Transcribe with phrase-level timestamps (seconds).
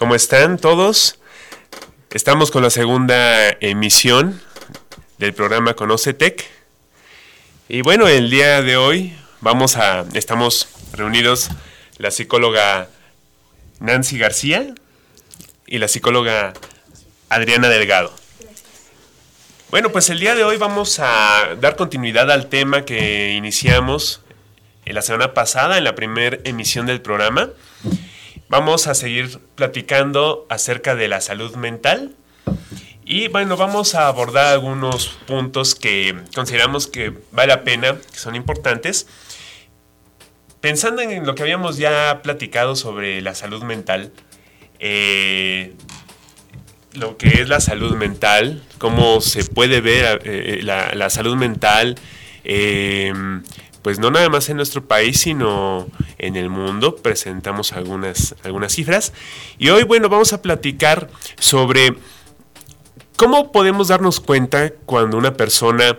[0.00, 1.18] ¿Cómo están todos?
[2.10, 4.40] Estamos con la segunda emisión
[5.18, 6.42] del programa Conocetec.
[7.68, 11.50] Y bueno, el día de hoy vamos a estamos reunidos
[11.98, 12.88] la psicóloga
[13.78, 14.74] Nancy García
[15.66, 16.54] y la psicóloga
[17.28, 18.10] Adriana Delgado.
[19.70, 24.22] Bueno, pues el día de hoy vamos a dar continuidad al tema que iniciamos
[24.86, 27.50] en la semana pasada, en la primera emisión del programa.
[28.50, 32.16] Vamos a seguir platicando acerca de la salud mental.
[33.04, 38.34] Y bueno, vamos a abordar algunos puntos que consideramos que vale la pena, que son
[38.34, 39.06] importantes.
[40.60, 44.12] Pensando en lo que habíamos ya platicado sobre la salud mental,
[44.80, 45.74] eh,
[46.94, 51.94] lo que es la salud mental, cómo se puede ver eh, eh, la, salud mental,
[53.82, 55.86] pues no nada más en nuestro país, sino
[56.18, 56.96] en el mundo.
[56.96, 59.12] Presentamos algunas, algunas cifras.
[59.58, 61.94] Y hoy, bueno, vamos a platicar sobre
[63.16, 65.98] cómo podemos darnos cuenta cuando una persona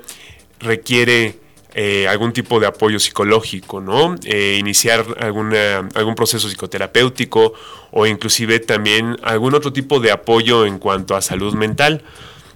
[0.60, 1.40] requiere
[1.74, 4.16] eh, algún tipo de apoyo psicológico, ¿no?
[4.26, 7.54] Eh, iniciar algún proceso psicoterapéutico
[7.92, 12.04] o inclusive también algún otro tipo de apoyo en cuanto a salud mental,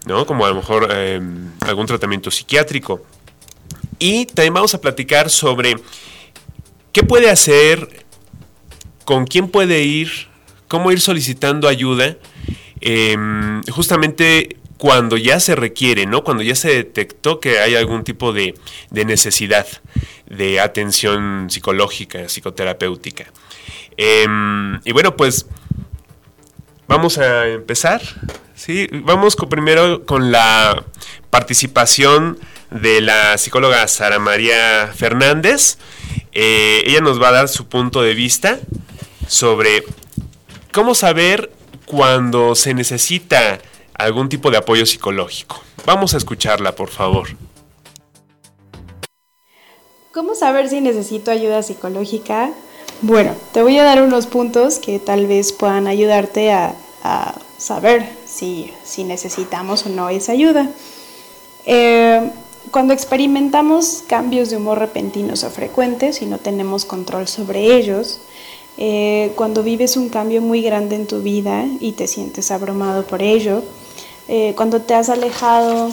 [0.06, 0.26] ¿no?
[0.26, 1.22] Como a lo mejor eh,
[1.62, 3.06] algún tratamiento psiquiátrico.
[4.06, 5.78] Y también vamos a platicar sobre
[6.92, 8.06] qué puede hacer,
[9.04, 10.12] con quién puede ir,
[10.68, 12.16] cómo ir solicitando ayuda,
[12.82, 13.18] eh,
[13.72, 16.24] justamente cuando ya se requiere, ¿no?
[16.24, 18.54] Cuando ya se detectó que hay algún tipo de,
[18.92, 19.66] necesidad
[20.28, 23.26] de atención psicológica, psicoterapéutica.
[23.98, 24.28] Eh,
[24.84, 25.48] y bueno, pues
[26.88, 28.04] vamos a empezar.
[28.54, 30.84] Sí, vamos primero con la
[31.32, 32.38] participación
[32.82, 35.78] de la psicóloga Sara María Fernández.
[36.34, 38.60] Eh, ella nos va a dar su punto de vista
[39.28, 39.84] sobre
[40.74, 41.52] cómo saber
[41.86, 43.60] cuando se necesita
[43.94, 45.64] algún tipo de apoyo psicológico.
[45.86, 47.30] Vamos a escucharla, por favor.
[50.14, 52.52] ¿Cómo saber si necesito ayuda psicológica?
[53.02, 56.76] Bueno, te voy a dar unos puntos que tal vez puedan ayudarte a,
[57.58, 60.70] saber si, si, necesitamos o no esa ayuda.
[61.66, 62.32] Eh,
[62.72, 68.20] cuando experimentamos cambios de humor repentinos o frecuentes y no tenemos control sobre ellos,
[68.78, 73.22] eh, cuando vives un cambio muy grande en tu vida y te sientes abrumado por
[73.22, 73.64] ello,
[74.28, 75.90] eh, cuando te has alejado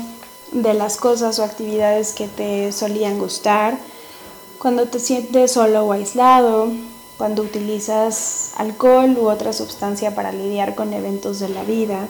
[0.52, 3.78] de las cosas o actividades que te solían gustar,
[4.58, 6.70] cuando te sientes solo o aislado,
[7.18, 12.08] cuando utilizas alcohol u otra sustancia para lidiar con eventos de la vida,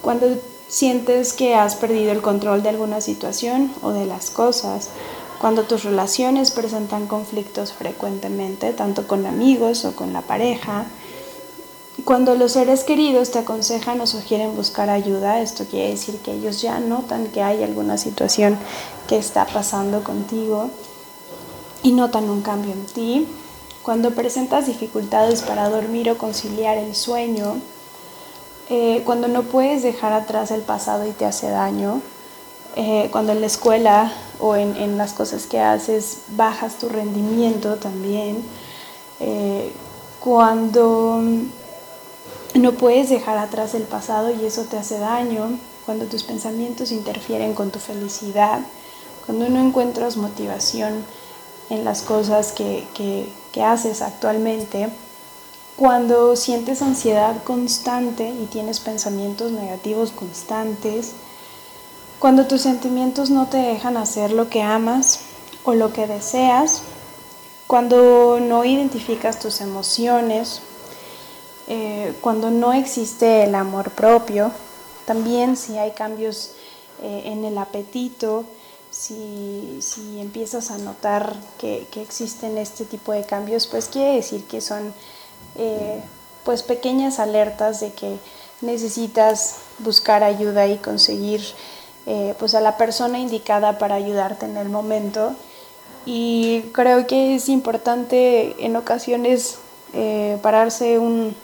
[0.00, 0.34] cuando
[0.68, 4.90] sientes que has perdido el control de alguna situación o de las cosas,
[5.40, 10.86] cuando tus relaciones presentan conflictos frecuentemente, tanto con amigos o con la pareja,
[12.04, 16.60] cuando los seres queridos te aconsejan o sugieren buscar ayuda, esto quiere decir que ellos
[16.60, 18.58] ya notan que hay alguna situación
[19.08, 20.70] que está pasando contigo
[21.82, 23.28] y notan un cambio en ti.
[23.82, 27.60] Cuando presentas dificultades para dormir o conciliar el sueño,
[28.70, 32.00] eh, cuando no puedes dejar atrás el pasado y te hace daño,
[32.76, 37.76] eh, cuando en la escuela o en, en, las cosas que haces bajas tu rendimiento
[37.76, 38.42] también,
[39.20, 39.70] eh,
[40.18, 41.22] cuando
[42.54, 47.54] no puedes dejar atrás el pasado y eso te hace daño, cuando tus pensamientos interfieren
[47.54, 48.60] con tu felicidad,
[49.26, 51.04] cuando no encuentras motivación
[51.70, 54.88] en las cosas que, que, que haces actualmente,
[55.76, 61.12] cuando sientes ansiedad constante y tienes pensamientos negativos constantes,
[62.18, 65.20] cuando tus sentimientos no te dejan hacer lo que amas
[65.64, 66.82] o lo que deseas,
[67.66, 70.60] cuando no identificas tus emociones,
[71.66, 74.52] eh, cuando no existe el amor propio,
[75.06, 76.52] también si hay cambios
[77.02, 78.44] eh, en el apetito,
[78.90, 84.44] si, si, empiezas a notar que, que, existen este tipo de cambios, pues quiere decir
[84.44, 84.94] que son
[85.56, 86.02] eh,
[86.44, 88.18] pues pequeñas alertas de que
[88.60, 91.42] necesitas buscar ayuda y conseguir
[92.06, 95.34] eh, pues a la persona indicada para ayudarte en el momento.
[96.06, 99.58] Y creo que es importante en ocasiones
[99.94, 101.34] eh, pararse un,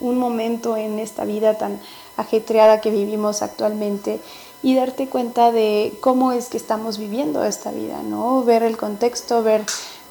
[0.00, 1.80] un momento en esta vida tan
[2.16, 4.20] ajetreada que vivimos actualmente
[4.62, 8.42] y darte cuenta de cómo es que estamos viviendo esta vida, ¿no?
[8.44, 9.64] Ver el contexto, ver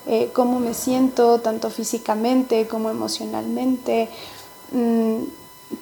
[0.07, 4.10] eh, cómo me siento, tanto físicamente como emocionalmente,
[4.72, 5.24] mm,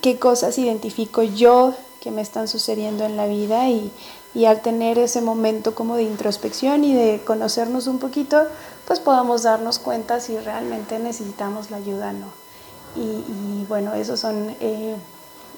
[0.02, 3.92] qué cosas identifico yo que me están sucediendo en la vida y,
[4.34, 8.44] y al tener ese momento como de introspección y de conocernos un poquito,
[8.86, 12.48] pues podamos darnos cuenta si realmente necesitamos la ayuda o no.
[12.96, 14.96] Y, bueno, esos son eh,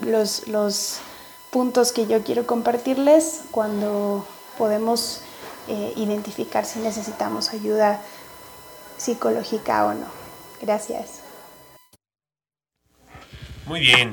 [0.02, 1.00] los, los,
[1.52, 4.24] puntos que yo quiero compartirles cuando
[4.58, 5.22] podemos
[5.68, 8.02] eh, identificar si necesitamos ayuda
[9.00, 10.06] psicológica o no.
[10.62, 11.22] Gracias.
[13.66, 14.12] Muy bien.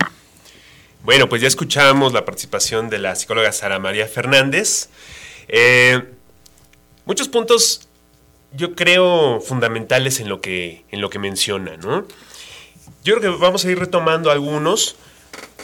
[1.02, 4.88] Bueno, pues ya escuchamos la participación de la psicóloga Sara María Fernández.
[5.48, 6.02] Eh,
[7.04, 7.88] muchos puntos,
[8.52, 12.06] yo creo, fundamentales en lo que, en lo que menciona, ¿no?
[13.04, 14.96] Yo creo que vamos a ir retomando algunos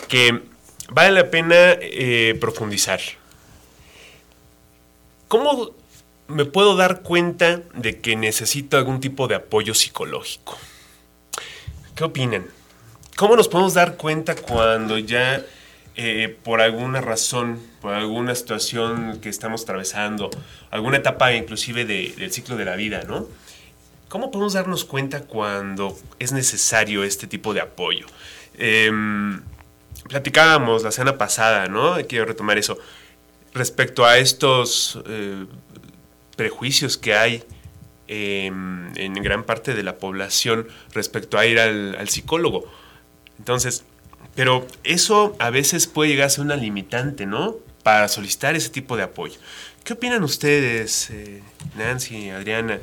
[0.08, 0.42] que
[0.90, 3.00] vale la pena eh, profundizar.
[5.28, 5.74] ¿Cómo
[6.32, 10.58] me puedo dar cuenta de que necesito algún tipo de apoyo psicológico?
[11.94, 12.46] ¿Qué opinan?
[13.16, 15.44] ¿Cómo nos podemos dar cuenta cuando ya
[15.94, 20.30] eh, por alguna razón, por alguna situación que estamos atravesando,
[20.70, 23.28] alguna etapa inclusive del ciclo de la vida, ¿no?
[24.08, 28.06] ¿Cómo podemos darnos cuenta cuando es necesario este tipo de apoyo?
[28.54, 29.42] Em,
[30.08, 31.96] platicábamos la semana pasada, ¿no?
[32.08, 32.78] Quiero retomar eso.
[33.52, 35.44] Respecto a estos eh,
[36.36, 37.44] prejuicios que hay
[38.08, 42.68] em, en gran parte de la población respecto a ir al psicólogo
[43.42, 43.82] entonces,
[44.36, 47.56] pero eso a veces puede llegar a ser una limitante, ¿no?
[47.82, 49.34] Para solicitar ese tipo de apoyo.
[49.82, 51.42] ¿Qué opinan ustedes, eh,
[51.76, 52.78] Nancy, Adriana?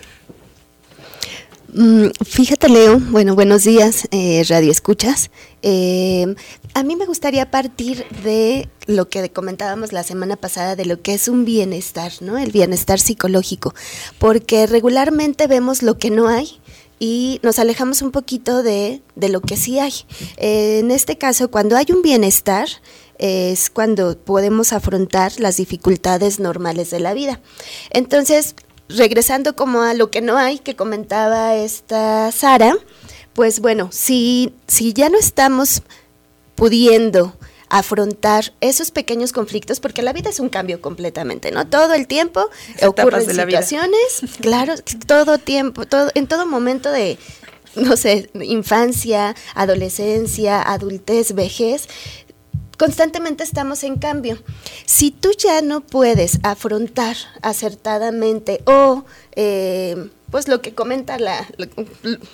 [1.74, 5.30] Mm, fíjate, Leo, bueno, buenos días, eh, Radio Escuchas.
[5.62, 6.36] Eh,
[6.74, 11.14] a mí me gustaría partir de lo que comentábamos la semana pasada de lo que
[11.14, 12.40] es un bienestar, ¿no?
[12.40, 13.76] El bienestar psicológico,
[14.18, 16.60] porque regularmente vemos lo que no hay
[16.98, 19.94] y nos alejamos un poquito de, lo que sí hay.
[20.38, 22.68] en este caso, cuando hay un bienestar,
[23.20, 27.42] es cuando podemos afrontar las dificultades normales de la vida.
[27.92, 28.56] Entonces,
[28.90, 32.76] regresando como a lo que no hay, que comentaba esta Sara,
[33.34, 35.84] pues bueno, si, si ya no estamos
[36.56, 37.36] pudiendo
[37.70, 41.68] afrontar esos pequeños conflictos, porque la vida es un cambio completamente, ¿no?
[41.68, 42.50] Todo el tiempo
[42.82, 44.74] ocurren situaciones, claro,
[45.06, 47.20] todo tiempo, todo, en todo momento de,
[47.76, 51.88] no sé, infancia, adolescencia, adultez, vejez,
[52.80, 54.40] constantemente estamos en cambio.
[54.86, 59.04] Si tú ya no puedes afrontar acertadamente o,
[59.36, 61.46] eh, pues lo que comenta la,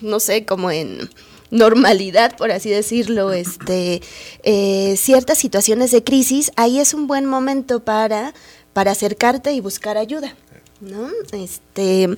[0.02, 1.10] no sé, como en
[1.50, 4.02] normalidad, por así decirlo, este,
[4.44, 8.34] eh, ciertas situaciones de crisis, ahí es un buen momento para,
[8.74, 10.36] para acercarte y buscar ayuda.
[10.82, 11.10] ¿no?
[11.32, 12.18] Este,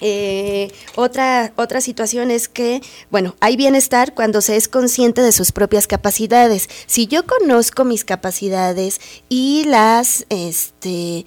[0.00, 2.80] eh, otra, otra situación es que,
[3.10, 6.68] bueno, hay bienestar cuando se es consciente de sus propias capacidades.
[6.86, 11.26] Si yo conozco mis capacidades y las, este,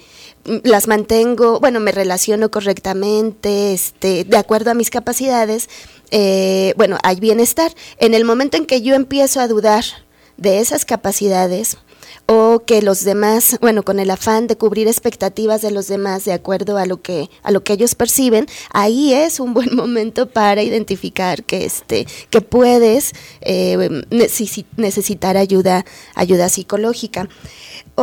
[0.63, 5.69] las mantengo, bueno, me relaciono correctamente, este, de acuerdo a mis capacidades,
[6.11, 7.73] eh, bueno, hay bienestar.
[7.97, 9.83] En el momento en que yo empiezo a dudar
[10.37, 11.77] de esas capacidades,
[12.25, 16.33] o que los demás, bueno, con el afán de cubrir expectativas de los demás de
[16.33, 20.63] acuerdo a lo que a lo que ellos perciben, ahí es un buen momento para
[20.63, 24.03] identificar que este que puedes eh,
[24.77, 25.85] necesitar ayuda
[26.15, 27.27] ayuda psicológica.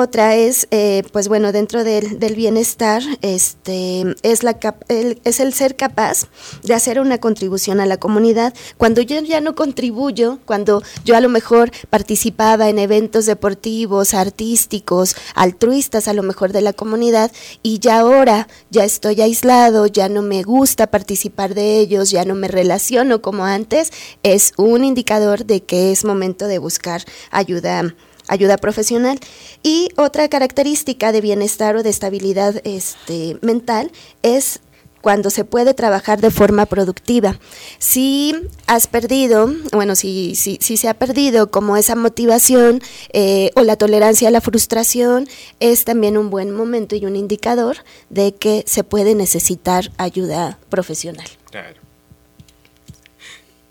[0.01, 5.75] Otra es, eh, pues bueno, dentro del, bienestar, este, es, la el, es el ser
[5.75, 6.29] capaz
[6.63, 8.55] de hacer una contribución a la comunidad.
[8.77, 15.17] Cuando yo ya no contribuyo, cuando yo a lo mejor participaba en eventos deportivos, artísticos,
[15.35, 17.33] altruistas a lo mejor de la comunidad,
[17.65, 22.37] y ya ahora ya estoy aislado, ya no me gusta participar de ellos, ya no
[22.37, 23.91] me relaciono como antes,
[24.23, 27.03] es un indicador de que es momento de buscar
[27.33, 27.97] ayuda
[28.29, 29.19] ayuda profesional.
[29.63, 33.91] Y otra característica de bienestar o de estabilidad este, mental
[34.23, 34.61] es
[35.01, 37.39] cuando se puede trabajar de forma productiva.
[37.79, 38.35] Si
[38.67, 42.83] has perdido, bueno, si, si, si se ha perdido como esa motivación
[43.13, 45.29] eh, o la tolerancia a la frustración,
[45.61, 47.79] es también un buen momento y un indicador
[48.11, 51.29] de que se puede necesitar ayuda profesional.
[51.51, 51.81] Claro.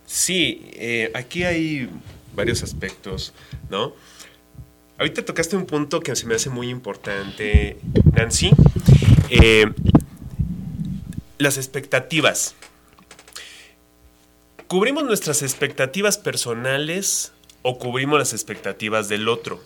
[0.06, 1.90] Sí, eh, aquí hay
[2.36, 3.34] varios aspectos,
[3.70, 3.94] ¿no?
[4.98, 7.78] Ahorita tocaste un punto que se me hace muy importante,
[8.14, 8.52] Nancy.
[9.30, 9.72] Eh,
[11.38, 12.56] las expectativas.
[14.68, 19.62] ¿cubrimos nuestras expectativas personales o cubrimos las expectativas del otro?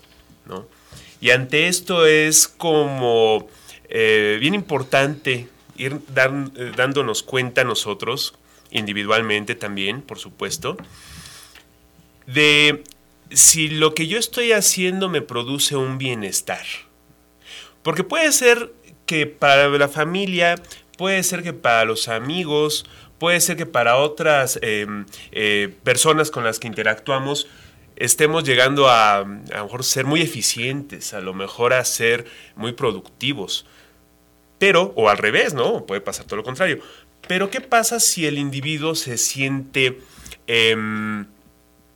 [0.46, 0.68] ¿no?
[1.20, 3.48] Y ante esto es como
[3.90, 8.36] eh, bien importante ir eh, dándonos cuenta nosotros,
[8.70, 10.78] individualmente también, por supuesto,
[12.28, 12.84] de
[13.34, 16.66] si lo que yo estoy haciendo me produce un bienestar.
[17.84, 18.74] Porque puede ser
[19.06, 20.56] que para la familia,
[20.98, 22.86] puede ser que para los amigos,
[23.20, 27.48] puede ser que para otras em, eh, personas con las que interactuamos,
[27.96, 32.74] estemos llegando a a lo mejor ser muy eficientes, a lo mejor a ser muy
[32.74, 33.66] productivos.
[34.58, 35.86] Pero, o al revés, ¿no?
[35.86, 36.80] Puede pasar todo lo contrario.
[37.28, 40.00] Pero, ¿qué pasa si el individuo se siente
[40.48, 41.26] em,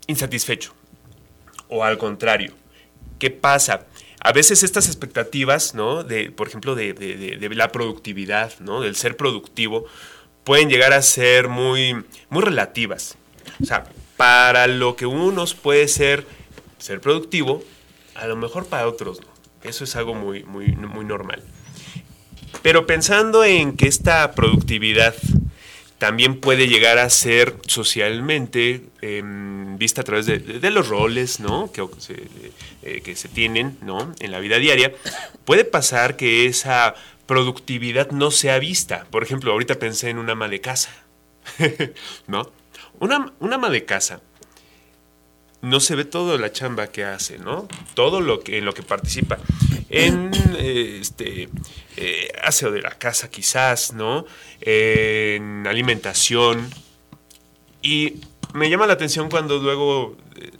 [0.07, 0.74] insatisfecho?
[1.67, 2.53] O al contrario,
[3.19, 3.85] ¿qué pasa?
[4.19, 6.03] A veces estas expectativas, ¿no?
[6.03, 8.81] De, por ejemplo, de, la productividad, ¿no?
[8.81, 9.85] Del ser productivo,
[10.43, 13.17] pueden llegar a ser muy, muy relativas.
[13.61, 13.85] O sea,
[14.17, 16.25] para lo que unos puede ser
[16.77, 17.63] ser productivo,
[18.15, 19.27] a lo mejor para otros no.
[19.63, 21.41] Eso es algo muy, muy, muy normal.
[22.61, 25.15] Pero pensando en que esta productividad
[25.97, 31.71] también puede llegar a ser socialmente em, vista a través de, los roles ¿no?
[31.71, 32.27] que, se,
[32.83, 34.13] eh, que se tienen ¿no?
[34.19, 34.93] en la vida diaria,
[35.45, 39.05] puede pasar que esa productividad no sea vista.
[39.09, 40.91] Por ejemplo, ahorita pensé en una ama de casa.
[42.27, 42.51] ¿no?
[42.99, 44.21] Una, una ama de casa
[45.65, 47.67] no se ve toda la chamba que hace, ¿no?
[47.95, 49.39] Todo lo que, en lo que participa.
[49.89, 50.29] En
[50.59, 51.49] eh, este
[51.97, 54.25] eh, aseo de la casa quizás, ¿no?
[54.61, 56.69] en alimentación.
[57.81, 58.21] Y
[58.53, 60.51] me llama la atención cuando luego eh,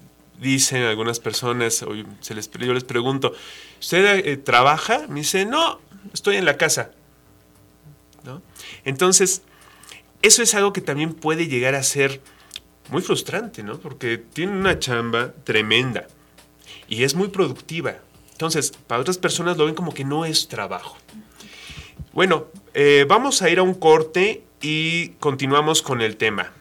[0.41, 3.33] dicen algunas personas, o se les, yo les pregunto,
[3.79, 5.05] ¿usted trabaja?
[5.07, 5.79] Me dice, no,
[6.13, 6.91] estoy en la casa.
[8.24, 8.41] ¿No?
[8.85, 9.43] Entonces,
[10.24, 12.21] eso es algo que también puede llegar a ser
[12.89, 13.77] muy frustrante, ¿no?
[13.77, 16.07] Porque tiene una chamba tremenda
[16.87, 17.95] y es muy productiva.
[18.31, 20.97] Entonces, para otras personas lo ven como que no es trabajo.
[22.11, 26.51] Bueno, eh, vamos a ir a un corte y continuamos con el tema.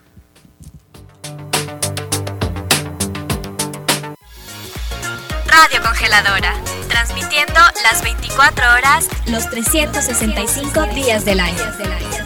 [5.47, 6.55] Radio Congeladora,
[6.89, 12.24] transmitiendo las 24 horas, los 365 días del año.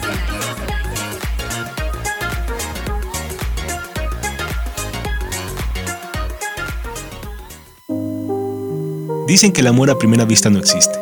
[9.29, 10.97] Dicen que el amor a primera vista no existe.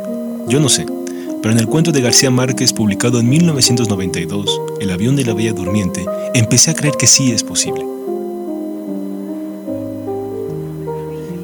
[0.50, 0.86] Yo no sé,
[1.42, 5.54] pero en el cuento de García Márquez publicado en 1992, El avión de la Bella
[5.54, 7.86] Durmiente, empecé a creer que sí es posible.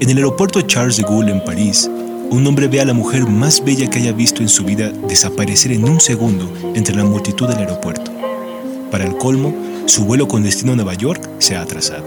[0.01, 1.89] En el aeropuerto Charles de Gaulle en París,
[2.29, 5.71] un hombre ve a la mujer más bella que haya visto en su vida desaparecer
[5.71, 8.11] en un segundo entre la multitud del aeropuerto.
[8.91, 12.03] Para el colmo, su vuelo con destino a Nueva York se ha atrasado.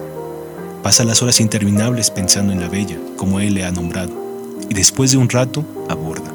[0.83, 4.26] Pasa las horas interminables pensando en la bella, como él le ha nombrado
[4.69, 6.33] y después de un rato aborda.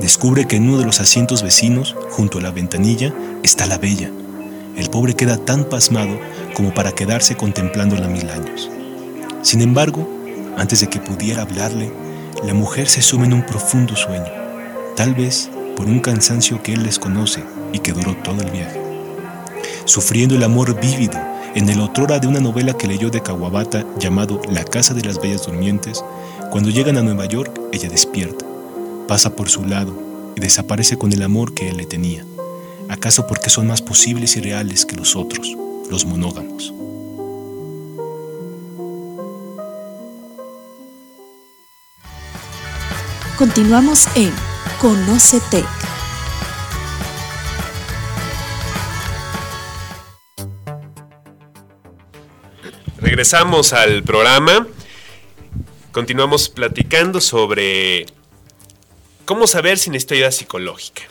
[0.00, 4.10] Descubre que en uno de los asientos vecinos, junto a la ventanilla, está la bella.
[4.76, 6.18] El pobre queda tan pasmado
[6.54, 8.70] como para quedarse contemplándola mil años.
[9.42, 10.06] Sin embargo,
[10.58, 11.90] antes de que pudiera hablarle,
[12.44, 14.30] la mujer se sume en un profundo sueño,
[14.96, 18.80] tal vez por un cansancio que él desconoce y que duró todo el viaje.
[19.86, 21.18] Sufriendo el amor vívido
[21.54, 25.20] en el otrora de una novela que leyó de Kawabata llamado La Casa de las
[25.20, 26.04] Bellas Durmientes,
[26.50, 28.44] cuando llegan a Nueva York, ella despierta,
[29.08, 29.92] pasa por su lado
[30.36, 32.24] y desaparece con el amor que él le tenía.
[32.88, 35.56] ¿Acaso porque son más posibles y reales que los otros,
[35.90, 36.72] los monógamos?
[43.36, 44.32] Continuamos en
[44.80, 45.64] Conócete.
[52.98, 54.66] Regresamos al programa
[55.96, 58.04] continuamos platicando sobre
[59.24, 61.04] cómo saber si necesito ayuda psicológica.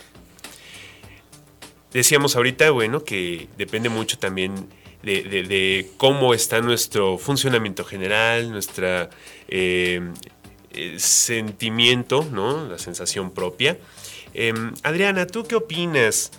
[1.91, 4.69] Decíamos ahorita, bueno, que depende mucho también
[5.01, 9.09] de, cómo está nuestro funcionamiento general, nuestro
[9.47, 10.01] eh,
[10.69, 12.67] eh, sentimiento, ¿no?
[12.67, 13.79] La sensación propia.
[14.35, 16.29] Em, Adriana, ¿tú qué opinas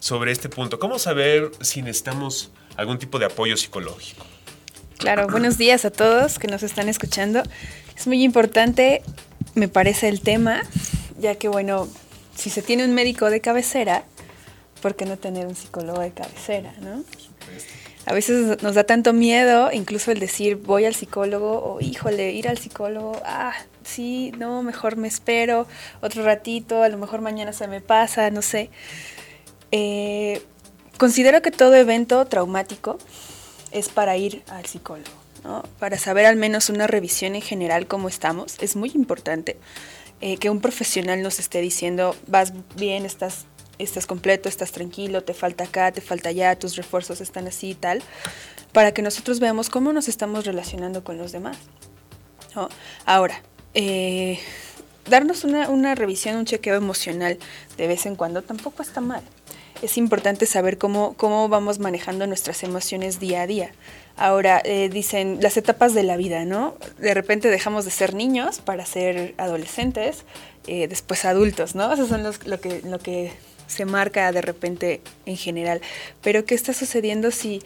[0.00, 0.80] sobre este punto?
[0.80, 4.29] ¿Cómo saber si necesitamos algún tipo de apoyo psicológico?
[5.00, 7.42] Claro, buenos días a todos que nos están escuchando.
[7.96, 9.00] Es muy importante,
[9.54, 10.60] me parece, el tema,
[11.18, 11.88] ya que, bueno,
[12.36, 14.04] si se tiene un médico de cabecera,
[14.82, 17.02] ¿por qué no tener un psicólogo de cabecera, no?
[18.04, 22.46] A veces nos da tanto miedo, incluso el decir voy al psicólogo o híjole, ir
[22.46, 25.66] al psicólogo, ah, sí, no, mejor me espero
[26.02, 28.68] otro ratito, a lo mejor mañana se me pasa, no sé.
[29.72, 30.42] Eh,
[30.98, 32.98] considero que todo evento traumático
[33.72, 35.10] es para ir al psicólogo,
[35.44, 35.62] ¿no?
[35.78, 38.56] Para saber al menos una revisión en general cómo estamos.
[38.60, 39.56] Es muy importante
[40.20, 43.46] eh, que un profesional nos esté diciendo, vas bien, estás,
[43.78, 47.74] estás completo, estás tranquilo, te falta acá, te falta allá, tus refuerzos están así y
[47.74, 48.02] tal,
[48.72, 51.56] para que nosotros veamos cómo nos estamos relacionando con los demás.
[53.06, 53.40] Ahora,
[53.74, 54.40] eh,
[55.08, 57.38] darnos una, una revisión, un chequeo emocional
[57.76, 59.22] de vez en cuando tampoco está mal
[59.82, 63.70] es importante saber cómo, cómo vamos manejando nuestras emociones día a día.
[64.16, 66.76] Ahora, eh, dicen las etapas de la vida, ¿no?
[66.98, 70.24] De repente dejamos de ser niños para ser adolescentes,
[70.66, 71.92] eh, después adultos, ¿no?
[71.92, 73.32] Eso son los, lo, que, lo que
[73.66, 75.80] se marca de repente en general.
[76.22, 77.62] Pero, ¿qué está sucediendo si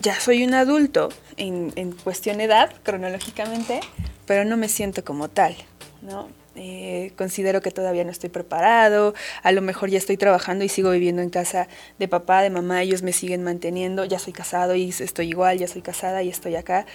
[0.00, 3.80] ya soy un adulto en, en cuestión edad, cronológicamente,
[4.26, 5.56] pero no me siento como tal,
[6.02, 6.28] ¿no?
[6.56, 10.90] Eh, considero que todavía no estoy preparado, a lo mejor ya estoy trabajando y sigo
[10.90, 11.66] viviendo en casa
[11.98, 15.66] de papá, de mamá, ellos me siguen manteniendo, ya soy casado y estoy igual, ya
[15.66, 16.86] soy casada y estoy acá.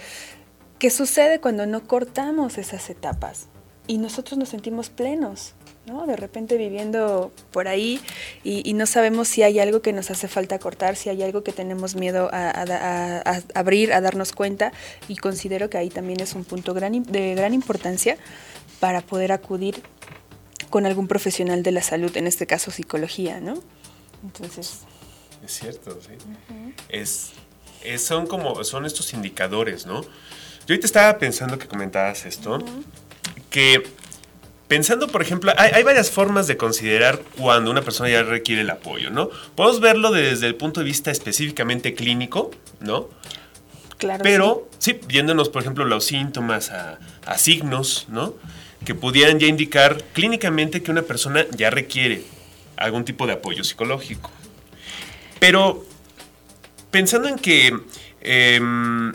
[0.78, 3.48] ¿Qué sucede cuando no cortamos esas etapas?
[3.86, 5.54] Y nosotros nos sentimos plenos,
[5.90, 6.06] ¿no?
[6.06, 8.00] De repente viviendo por ahí
[8.44, 11.52] y, no sabemos si hay algo que nos hace falta cortar, si hay algo que
[11.52, 14.72] tenemos miedo a, abrir, a darnos cuenta
[15.08, 18.16] y considero que ahí también es un punto de gran importancia
[18.78, 19.82] para poder acudir
[20.70, 23.54] con algún profesional de la salud, en este caso psicología, ¿no?
[24.22, 24.80] Entonces...
[25.44, 26.12] Es cierto, sí.
[26.88, 27.32] es,
[28.02, 30.02] son como, son estos indicadores, ¿no?
[30.02, 32.58] Yo ahorita estaba pensando que comentabas esto,
[33.48, 33.82] que
[34.70, 38.70] pensando, por ejemplo, hay, hay, varias formas de considerar cuando una persona ya requiere el
[38.70, 39.28] apoyo, ¿no?
[39.54, 43.08] Podemos verlo desde el punto de vista específicamente clínico, ¿no?
[43.98, 44.22] Claro.
[44.22, 48.34] Pero, sí, yéndonos, por ejemplo, los síntomas a, a signos, ¿no?
[48.84, 52.22] que pudieran ya indicar clínicamente que una persona ya requiere
[52.76, 54.30] algún tipo de apoyo psicológico.
[55.38, 55.84] Pero
[56.90, 57.78] pensando en que
[58.22, 59.12] em,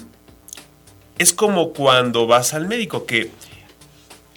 [1.18, 3.32] es como cuando vas al médico, que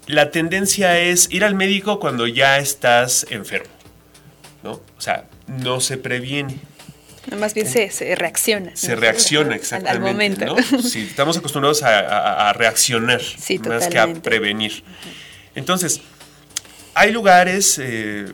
[0.09, 3.69] la tendencia es ir al médico cuando ya estás enfermo,
[4.63, 4.73] ¿no?
[4.73, 6.59] O sea, no se previene.
[7.39, 8.75] Más bien se, reacciona.
[8.75, 10.09] Se reacciona, exactamente.
[10.09, 10.47] Al, momento.
[10.47, 10.83] ¿no?
[10.83, 13.21] Sí, estamos acostumbrados a, reaccionar
[13.67, 14.83] más que a prevenir.
[15.55, 16.01] Entonces,
[16.95, 18.33] hay lugares, eh,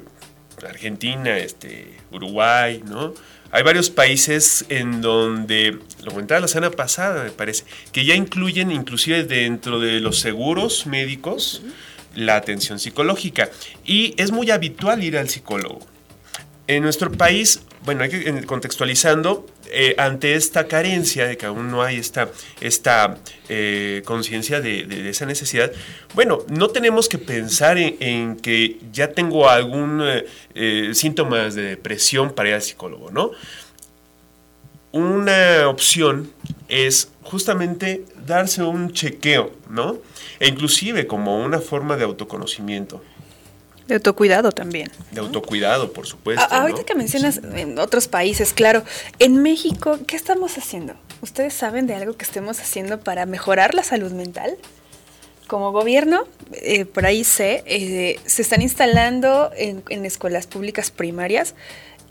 [0.67, 3.15] Argentina, este, Uruguay, ¿no?
[3.55, 7.63] Hay varios países en donde, lo comentaba la semana pasada, me parece,
[7.93, 11.63] que ya incluyen inclusive dentro de los seguros médicos
[12.17, 13.51] la atención psicológica.
[13.85, 15.79] Y es muy habitual ir al psicólogo.
[16.67, 21.83] En nuestro país, bueno, hay que contextualizando, eh, ante esta carencia de que aún no
[21.83, 23.19] hay esta, esta
[23.49, 25.71] eh, conciencia de, esa necesidad,
[26.15, 30.03] bueno, no tenemos que pensar en, que ya tengo algún
[30.55, 33.33] eh, síntomas de depresión para ir al psicólogo, ¿no?
[34.93, 36.31] Una opción
[36.69, 39.99] es justamente darse un chequeo, ¿no?
[40.41, 43.03] E inclusive como una forma de autoconocimiento.
[43.89, 44.91] De autocuidado también.
[45.11, 46.45] De autocuidado, por supuesto.
[46.51, 48.83] ahorita que mencionas en otros países, claro,
[49.19, 50.95] en México, ¿qué estamos haciendo?
[51.21, 54.57] ¿Ustedes saben de algo que estemos haciendo para mejorar la salud mental?
[55.47, 61.55] Como gobierno, eh, por ahí sé, eh, se están instalando en escuelas públicas primarias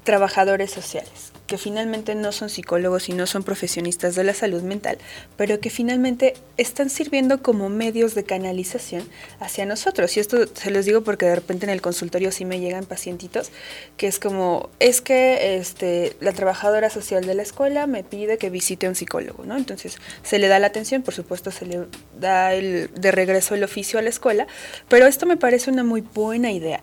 [0.04, 4.98] trabajadores sociales que finalmente no son psicólogos y no son profesionistas de la salud mental,
[5.38, 9.08] pero que finalmente están sirviendo como medios de canalización
[9.40, 10.16] hacia nosotros.
[10.16, 13.52] Y esto se los digo porque de repente en el consultorio sí me llegan pacientitos
[13.98, 18.50] que es como, es que este, la trabajadora social de la escuela me pide que
[18.50, 19.58] visite a un psicólogo, ¿no?
[19.58, 21.86] Entonces se le da la atención, por supuesto se le
[22.20, 24.48] da el, de regreso el oficio a la escuela,
[24.88, 26.82] pero esto me parece una muy buena idea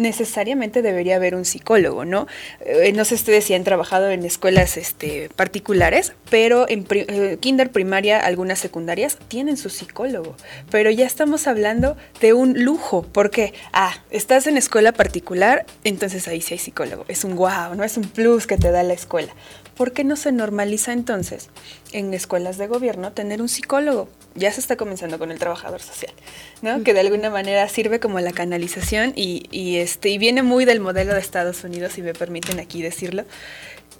[0.00, 2.26] necesariamente debería haber un psicólogo, ¿no?
[2.60, 7.70] Eh, no sé ustedes si han trabajado en escuelas este, particulares, pero en eh, kinder
[7.70, 10.34] primaria, algunas secundarias, tienen su psicólogo.
[10.70, 16.40] Pero ya estamos hablando de un lujo, porque, ah, estás en escuela particular, entonces ahí
[16.40, 17.04] sí hay psicólogo.
[17.08, 19.32] Es un wow, no es un plus que te da la escuela.
[19.80, 21.48] ¿Por qué no se normaliza entonces
[21.92, 24.10] en escuelas de gobierno tener un psicólogo?
[24.34, 26.12] Ya se está comenzando con el trabajador social,
[26.60, 26.84] ¿no?
[26.84, 30.80] Que de alguna manera sirve como la canalización y, y, este, y viene muy del
[30.80, 33.24] modelo de Estados Unidos, si me permiten aquí decirlo,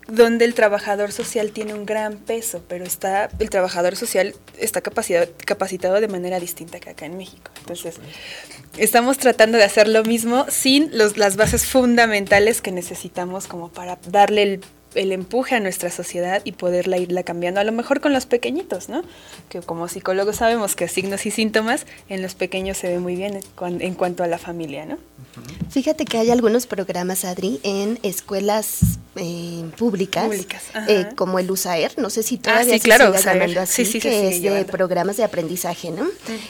[0.07, 5.33] donde el trabajador social tiene un gran peso, pero está, el trabajador social está capacitado,
[5.47, 7.53] capacitado de manera distinta que acá en México.
[7.59, 7.95] Entonces,
[8.77, 13.99] estamos tratando de hacer lo mismo sin los, las bases fundamentales que necesitamos como para
[14.11, 14.61] darle el
[14.95, 18.89] el empuje a nuestra sociedad y poderla irla cambiando, a lo mejor con los pequeñitos,
[18.89, 19.03] ¿no?
[19.49, 23.41] Que como psicólogos sabemos que signos y síntomas en los pequeños se ve muy bien
[23.61, 24.99] en, en cuanto a la familia, ¿no?
[25.71, 28.81] Fíjate que hay algunos programas, Adri, en escuelas
[29.17, 33.61] eh, públicas, Públicas, eh, como el USAER, no sé si todavía sí, se claro, llamando
[33.61, 36.07] así, Sí, sí, que es de programas de aprendizaje, ¿no?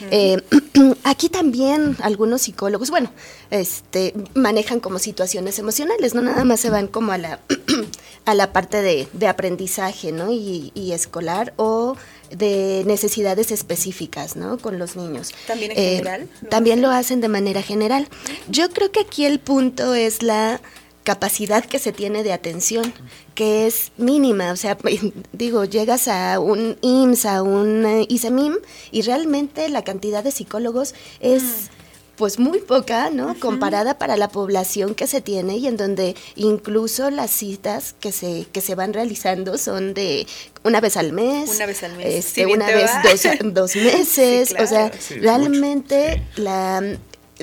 [0.09, 0.41] Eh,
[1.03, 3.11] aquí también algunos psicólogos, bueno,
[3.51, 7.39] este, manejan como situaciones emocionales, no nada más se van como a la
[8.25, 10.31] a la parte de, de aprendizaje, ¿no?
[10.31, 11.95] Y, y escolar o
[12.29, 14.57] de necesidades específicas, ¿no?
[14.57, 15.31] Con los niños.
[15.47, 18.07] ¿También en Eh, general lo También lo hacen de manera general.
[18.47, 20.61] Yo creo que aquí el punto es la
[21.03, 22.93] capacidad que se tiene de atención,
[23.33, 24.77] que es mínima, o sea,
[25.33, 28.55] digo, llegas a un IMSS, a un eh, ISEMIM,
[28.91, 31.71] y realmente la cantidad de psicólogos es
[32.15, 33.39] pues muy poca, ¿no?
[33.39, 38.45] Comparada para la población que se tiene y en donde incluso las citas que se
[38.51, 40.27] que se van realizando son de
[40.63, 42.25] una vez al mes, Una vez al mes.
[42.25, 43.21] este, una vez dos,
[43.53, 44.91] dos meses, Sí, o sea.
[44.99, 46.81] Sí, realmente la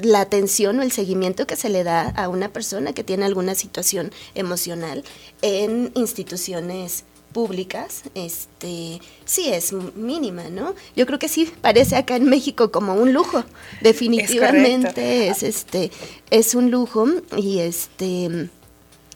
[0.03, 3.57] la atención o el seguimiento que se le da a una persona que tiene alguna
[3.57, 5.03] situación emocional
[5.43, 10.75] en instituciones públicas, este, sí es mínima, ¿no?
[10.97, 13.45] Yo creo que sí parece acá en México como un lujo.
[13.81, 15.91] Definitivamente es, este
[16.31, 18.49] es un lujo y este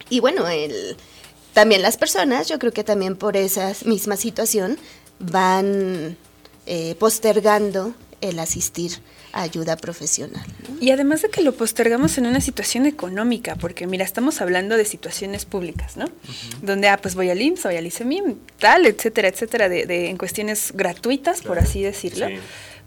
[0.09, 0.97] y bueno, el
[1.53, 4.77] también las personas, yo creo que también por esa misma situación
[5.19, 6.17] van
[6.65, 8.99] eh, postergando el asistir
[9.33, 10.45] ayuda profesional.
[10.69, 10.77] ¿no?
[10.79, 14.85] Y además de que lo postergamos en una situación económica, porque mira, estamos hablando de
[14.85, 16.05] situaciones públicas, ¿no?
[16.61, 20.17] Donde, ah, pues voy al IMSS, voy al ICEMIM, tal, etcétera, etcétera, de, de- en
[20.17, 22.27] cuestiones gratuitas, por así decirlo.
[22.27, 22.35] sí.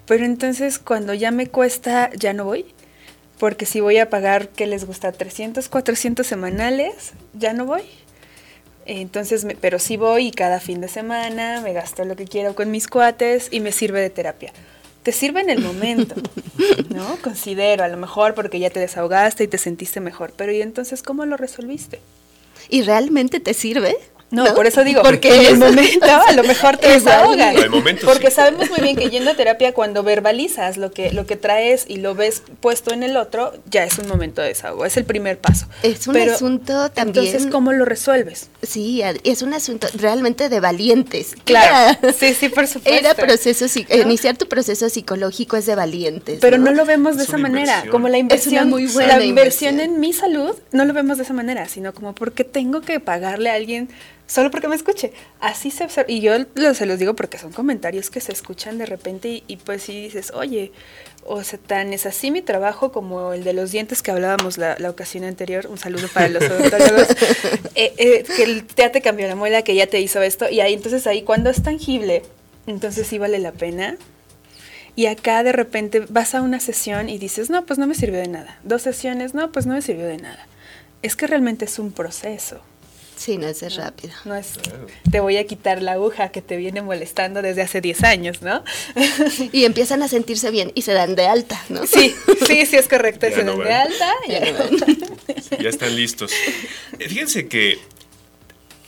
[0.07, 2.65] Pero entonces cuando ya me cuesta, ya no voy.
[3.39, 5.11] Porque si voy a pagar, ¿qué les gusta?
[5.13, 7.83] 300, 400 semanales, ya no voy.
[8.87, 12.55] Entonces, me- pero sí voy y cada fin de semana me gasto lo que quiero
[12.55, 14.53] con mis cuates y me sirve de terapia.
[15.07, 16.17] Te sirve en el momento,
[16.89, 17.17] ¿no?
[17.23, 20.33] Considero, a lo mejor porque ya te desahogaste y te sentiste mejor.
[20.37, 22.01] Pero ¿y entonces cómo lo resolviste?
[22.71, 23.97] ¿Y realmente te sirve?
[24.29, 27.55] No, por eso digo, porque en el es- momento a lo mejor te es desahogas.
[28.05, 28.35] porque sí.
[28.35, 31.99] sabemos muy bien que yendo a terapia, cuando verbalizas lo que, lo que traes y
[31.99, 34.85] lo ves puesto en el otro, ya es un momento de desahogo.
[34.85, 35.69] Es el primer paso.
[35.85, 37.25] Es un Pero, asunto también.
[37.27, 38.49] Entonces, ¿cómo lo resuelves?
[38.63, 41.35] Sí, es un asunto realmente de valientes.
[41.45, 41.97] Claro.
[42.03, 42.99] Era- Sí, sí, por supuesto.
[42.99, 43.97] Era proceso, ¿No?
[44.03, 46.39] iniciar tu proceso psicológico es de valientes.
[46.41, 47.91] Pero no lo vemos de Es esa manera, inversión.
[47.93, 49.95] como la Es inversión, una muy buena la inversión inversión.
[49.95, 53.51] en mi salud, no lo vemos de esa manera, sino como porque tengo que pagarle
[53.51, 53.89] a alguien
[54.27, 55.13] solo porque me escuche.
[55.41, 58.79] Así se observa, y yo lo- se los digo porque son comentarios que se escuchan
[58.79, 60.73] de repente y, y pues sí dices, oye,
[61.29, 64.77] o sea, tan es así mi trabajo como el de los dientes que hablábamos la,
[64.79, 67.09] la ocasión anterior, un saludo para los odontólogos,
[67.75, 70.61] eh, eh, que el- ya te cambió la muela, que ya te hizo esto, y
[70.61, 72.23] ahí entonces ahí cuando es tangible,
[72.67, 73.97] entonces sí vale la pena.
[74.99, 78.19] Y acá de repente vas a una sesión y dices, no, pues no me sirvió
[78.19, 78.59] de nada.
[78.65, 80.47] Dos sesiones, no, pues no me sirvió de nada.
[81.03, 82.61] Es que realmente es un proceso.
[83.17, 84.13] Sí, no es de rápido.
[84.27, 84.53] No es,
[85.11, 88.63] te voy a quitar la aguja que te viene molestando desde hace 10 años, ¿no?
[89.53, 91.87] Y empiezan a sentirse bien y se dan de alta, ¿no?
[91.87, 92.15] Sí,
[92.47, 93.27] sí, sí es correcto.
[93.29, 93.69] Ya Se no dan van.
[93.69, 94.13] de alta.
[94.29, 94.53] Ya ya.
[94.53, 95.61] no van.
[95.63, 96.31] Ya están listos.
[96.99, 97.79] Eh, Fíjense que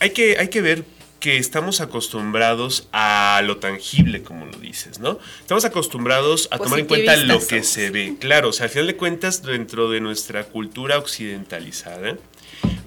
[0.01, 0.85] hay que, hay que ver
[1.21, 5.19] que estamos acostumbrados a lo tangible, como lo dices, ¿no?
[5.41, 7.67] Estamos acostumbrados a tomar en cuenta lo que somos.
[7.67, 8.14] se ve.
[8.21, 12.17] Claro, o sea, al final de cuentas, dentro de nuestra cultura occidentalizada,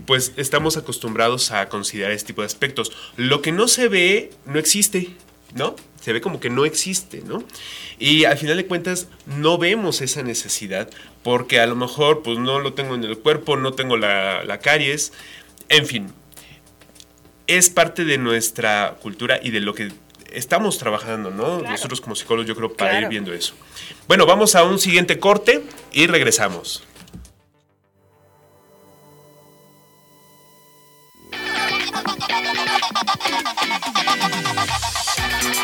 [0.05, 2.91] pues estamos acostumbrados a considerar este tipo de aspectos.
[3.17, 5.09] Lo que no se ve, no existe,
[5.53, 5.75] ¿no?
[6.01, 7.43] Se ve como que no existe, ¿no?
[7.99, 10.89] Y al final de cuentas no vemos esa necesidad
[11.23, 14.59] porque a lo mejor pues no lo tengo en el cuerpo, no tengo la, la
[14.59, 15.13] caries,
[15.69, 16.11] en fin.
[17.47, 19.91] Es parte de nuestra cultura y de lo que
[20.31, 21.59] estamos trabajando, ¿no?
[21.59, 23.53] Nosotros como psicólogos yo creo para ir viendo eso.
[24.07, 26.83] Bueno, vamos a un siguiente corte y regresamos.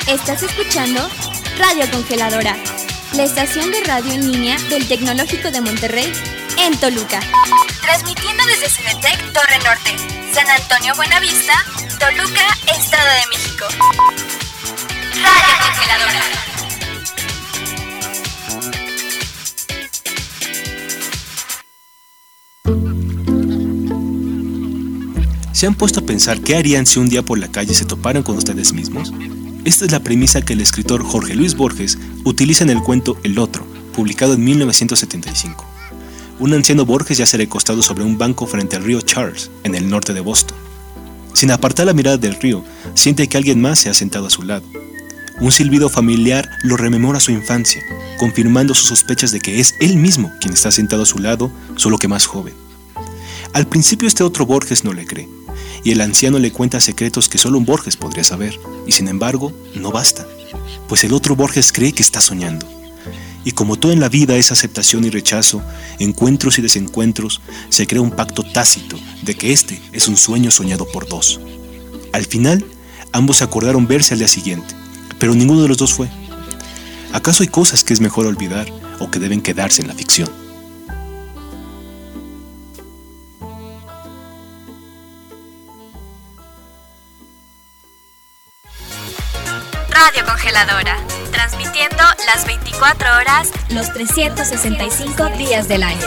[0.07, 1.09] Estás escuchando
[1.57, 2.55] Radio Congeladora,
[3.13, 6.13] la estación de radio en línea del Tecnológico de Monterrey
[6.57, 7.19] en Toluca.
[7.81, 9.97] Transmitiendo desde Cinetec Torre Norte,
[10.33, 11.53] San Antonio Buenavista,
[11.99, 13.65] Toluca, Estado de México.
[15.23, 16.23] Radio Congeladora.
[25.51, 28.23] ¿Se han puesto a pensar qué harían si un día por la calle se toparan
[28.23, 29.11] con ustedes mismos?
[29.67, 33.37] Esta es la premisa que el escritor Jorge Luis Borges utiliza en el cuento El
[33.37, 35.65] Otro, publicado en 1975.
[36.39, 40.13] Un anciano Borges yace recostado sobre un banco frente al río Charles, en el norte
[40.13, 40.57] de Boston.
[41.33, 44.43] Sin apartar la mirada del río, siente que alguien más se ha sentado a su
[44.43, 44.63] lado.
[45.41, 47.83] Un silbido familiar lo rememora su infancia,
[48.19, 51.97] confirmando sus sospechas de que es él mismo quien está sentado a su lado, solo
[51.97, 52.53] que más joven.
[53.51, 55.27] Al principio este otro Borges no le cree,
[55.87, 59.53] y el anciano le cuenta secretos que solo un Borges podría saber, y sin embargo
[59.73, 60.27] no basta,
[60.89, 62.67] pues el otro Borges cree que está soñando.
[63.45, 65.63] Y como todo en la vida es aceptación y rechazo,
[65.97, 70.85] encuentros y desencuentros, se crea un pacto tácito de que este es un sueño soñado
[70.91, 71.39] por dos.
[72.11, 72.65] Al final,
[73.13, 74.75] ambos acordaron verse al día siguiente,
[75.19, 76.09] pero ninguno de los dos fue.
[77.13, 78.67] ¿Acaso hay cosas que es mejor olvidar
[78.99, 80.46] o que deben quedarse en la ficción?
[89.99, 90.95] Radio Congeladora,
[91.31, 96.05] transmitiendo las 24 horas, los 365 días del año.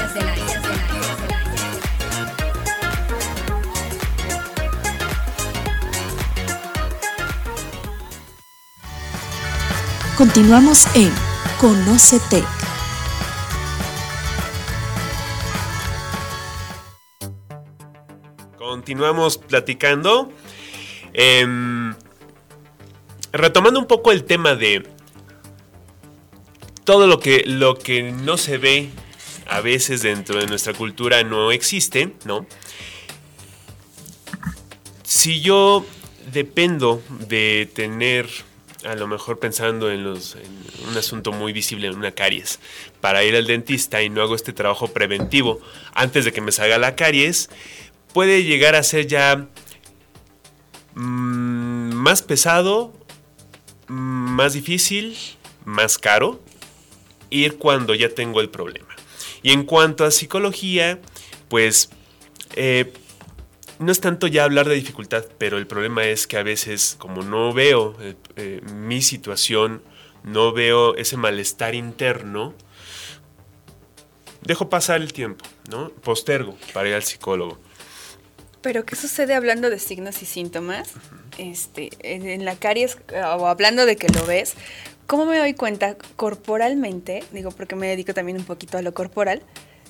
[10.16, 11.12] Continuamos en
[11.58, 12.44] Conócete.
[18.56, 20.30] Continuamos platicando.
[21.12, 21.92] Em,
[23.32, 24.86] retomando un poco el tema de
[26.84, 28.90] todo lo que, lo que no se ve
[29.46, 32.46] a veces dentro de nuestra cultura no existe, ¿no?
[35.02, 35.84] Si yo
[36.32, 38.28] dependo de tener,
[38.84, 42.60] a lo mejor pensando en, los, en un asunto muy visible, una caries,
[43.00, 45.60] para ir al dentista y no hago este trabajo preventivo
[45.94, 47.50] antes de que me salga la caries,
[48.12, 49.48] puede llegar a ser ya
[50.94, 52.92] mm, más pesado,
[53.90, 55.16] más difícil,
[55.64, 56.40] más caro
[57.28, 58.94] ir cuando ya tengo el problema.
[59.42, 61.00] Y en cuanto a psicología,
[61.48, 61.90] pues
[62.54, 62.92] eh,
[63.78, 67.22] no es tanto ya hablar de dificultad, pero el problema es que a veces como
[67.22, 69.82] no veo eh, eh, mi situación,
[70.22, 72.54] no veo ese malestar interno,
[74.42, 75.90] dejo pasar el tiempo, ¿no?
[75.90, 77.58] Postergo para ir al psicólogo.
[78.60, 80.92] Pero ¿qué sucede hablando de signos y síntomas?
[81.40, 82.98] Este, en, la caries,
[83.38, 84.54] o hablando de que lo ves,
[85.06, 87.24] ¿cómo me doy cuenta corporalmente?
[87.32, 89.42] Digo, porque me dedico también un poquito a lo corporal.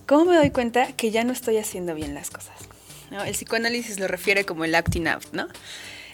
[0.06, 2.54] ¿Cómo me doy cuenta que ya no estoy haciendo bien las cosas?
[3.10, 3.24] ¿No?
[3.24, 5.48] El psicoanálisis lo refiere como el acting out, ¿no?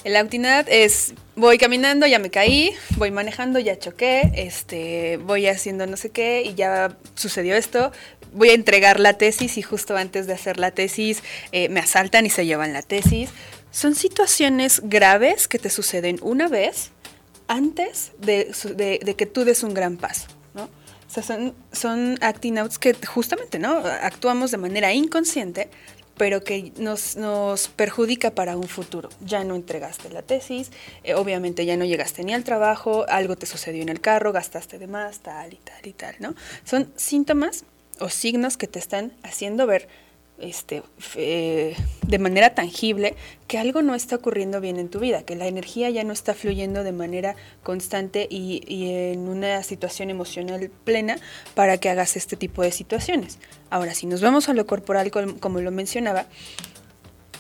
[0.05, 5.49] El acting out es, voy caminando, ya me caí, voy manejando, ya choqué, este, voy
[5.49, 7.93] haciendo no sé qué y ya sucedió esto,
[8.33, 11.23] voy a entregar la tesis y justo antes de hacer la tesis
[11.53, 13.31] eh, me asaltan y se llevan la tesis.
[13.77, 16.93] Son situaciones graves que te suceden una vez
[17.47, 20.71] antes de, que tú des un gran paso, ¿no?
[21.09, 23.77] Son, son acting outs que justamente, ¿no?
[23.77, 25.69] Actuamos de manera inconsciente,
[26.17, 29.11] pero que nos, nos perjudica para un futuro.
[29.21, 30.71] Ya no entregaste la tesis,
[31.05, 34.79] eh, obviamente ya no llegaste ni al trabajo, algo te sucedió en el carro, gastaste
[34.79, 36.35] de más, tal y tal y tal, ¿no?
[36.65, 37.65] Son síntomas
[38.01, 39.87] o signos que te están haciendo ver
[40.39, 40.83] este,
[41.15, 43.15] eh, de manera tangible
[43.47, 46.35] que algo no está ocurriendo bien en tu vida, que la energía ya no está
[46.35, 51.17] fluyendo de manera constante y, y en una situación emocional plena
[51.55, 53.39] para que hagas este tipo de situaciones.
[53.71, 56.27] Ahora, si nos vamos a lo corporal, como lo mencionaba,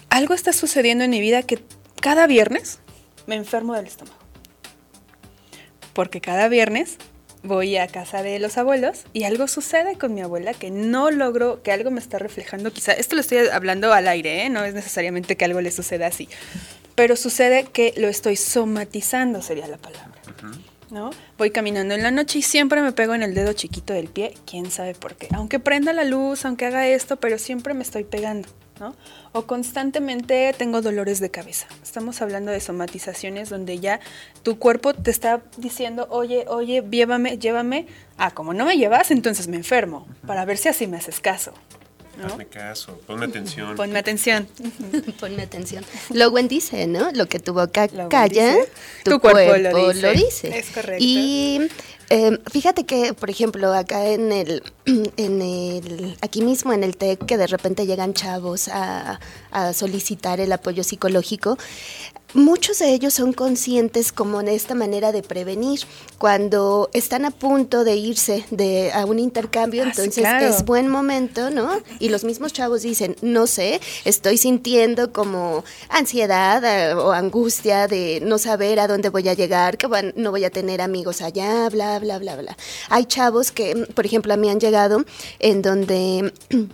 [0.08, 1.58] algo está sucediendo en mi vida que
[2.00, 2.80] cada viernes
[3.26, 4.18] me enfermo del estómago.
[5.92, 6.98] Porque cada viernes
[7.42, 11.62] voy a casa de los abuelos y algo sucede con mi abuela que no logro,
[11.62, 12.72] que algo me está reflejando.
[12.72, 14.50] Quizá, esto lo estoy hablando al aire, ¿eh?
[14.50, 16.28] no es necesariamente que algo le suceda así.
[16.94, 20.20] Pero sucede que lo estoy somatizando, sería la palabra.
[20.90, 21.10] ¿no?
[21.36, 24.34] Voy caminando en la noche y siempre me pego en el dedo chiquito del pie,
[24.46, 25.28] quién sabe por qué.
[25.34, 28.48] Aunque prenda la luz, aunque haga esto, pero siempre me estoy pegando,
[28.80, 28.94] ¿no?
[29.36, 31.66] O constantemente tengo dolores de cabeza.
[31.82, 34.00] Estamos hablando de somatizaciones donde ya
[34.42, 37.86] tu cuerpo te está diciendo, oye, oye, llévame, llévame.
[38.16, 41.52] Ah, como no me llevas, entonces me enfermo, para ver si así me haces caso.
[42.16, 42.26] ¿No?
[42.26, 43.76] Hazme caso, ponme atención.
[43.76, 44.48] Ponme atención.
[45.20, 45.84] Ponme atención.
[46.10, 47.10] Lowen dice, ¿no?
[47.12, 48.68] Lo que tu boca Lowen calla, dice,
[49.04, 50.48] tu, tu cuerpo cuerpo, lo lo dice.
[50.48, 50.58] dice.
[50.58, 51.04] Es correcto.
[51.04, 51.68] Y
[52.08, 54.62] eh, fíjate que, por ejemplo, acá en el,
[55.16, 60.40] en el, aquí mismo en el TEC, que de repente llegan chavos a, a solicitar
[60.40, 61.58] el apoyo psicológico,
[62.36, 65.80] muchos de ellos son conscientes como de esta manera de prevenir.
[66.18, 70.46] Cuando están a punto de irse de, a un intercambio, Ah, sí, entonces claro.
[70.46, 71.70] es buen momento, ¿no?
[71.98, 78.20] Y los mismos chavos dicen, no sé, estoy sintiendo como ansiedad eh, o angustia de
[78.22, 81.68] no saber a dónde voy a llegar, que van- no voy a tener amigos allá,
[81.70, 82.56] bla, bla, bla, bla.
[82.90, 85.04] Hay chavos que, mm, por ejemplo, a mí han llegado
[85.38, 86.32] en donde...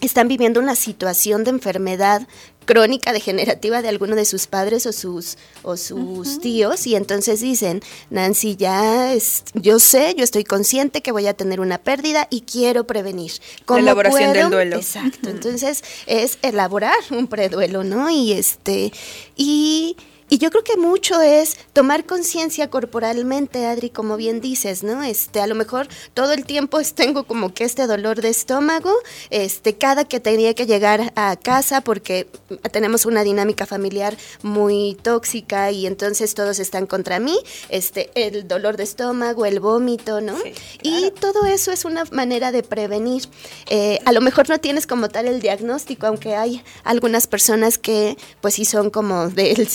[0.00, 2.26] están viviendo una situación de enfermedad
[2.64, 7.82] crónica degenerativa de alguno de sus padres o sus o sus tíos y entonces dicen,
[8.10, 12.42] Nancy, ya es, yo sé, yo estoy consciente que voy a tener una pérdida y
[12.42, 13.32] quiero prevenir.
[13.68, 14.76] La elaboración del duelo.
[14.76, 15.28] Exacto.
[15.28, 18.10] Entonces es elaborar un preduelo, ¿no?
[18.10, 18.92] Y este
[19.36, 19.96] y
[20.30, 25.02] y yo creo que mucho es tomar conciencia corporalmente, Adri, como bien dices, ¿no?
[25.02, 28.92] Este, a lo mejor todo el tiempo tengo como que este dolor de estómago,
[29.30, 32.26] este, cada que tenía que llegar a casa porque
[32.72, 38.76] tenemos una dinámica familiar muy tóxica y entonces todos están contra mí, este, el dolor
[38.76, 40.36] de estómago, el vómito, ¿no?
[40.82, 43.28] Y todo eso es una manera de prevenir.
[43.68, 48.16] Eh, a lo mejor no tienes como tal el diagnóstico, aunque hay algunas personas que
[48.40, 49.68] pues sí son como del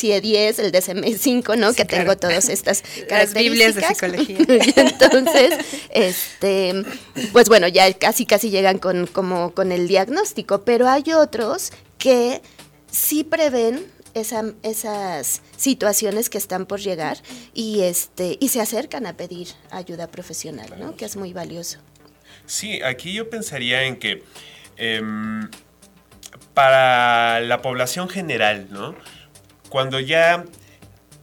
[0.47, 1.73] CIE-10 el DSM-5, ¿no?
[1.73, 4.37] que tengo todas estas Las Biblias de psicología.
[4.75, 5.53] entonces,
[5.89, 6.83] este,
[7.31, 12.41] pues bueno, ya casi casi llegan con, como, con el diagnóstico, pero hay otros que
[12.91, 17.17] sí prevén esa, esas situaciones que están por llegar
[17.53, 20.95] y este y se acercan a pedir ayuda profesional, ¿no?
[20.95, 21.79] Que es muy valioso.
[22.45, 24.23] Sí, aquí yo pensaría en que
[24.77, 25.49] em,
[26.53, 28.95] para la población general, ¿no?
[29.69, 30.45] Cuando ya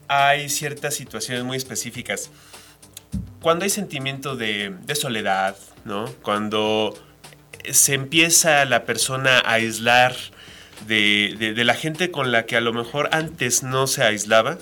[0.09, 2.31] hay ciertas situaciones muy específicas,
[3.41, 6.07] cuando hay sentimiento de, soledad, ¿no?
[6.23, 6.95] Cuando
[7.71, 10.15] se empieza la persona a aislar
[10.87, 14.59] de, la gente con la que a lo mejor antes no se aislaba,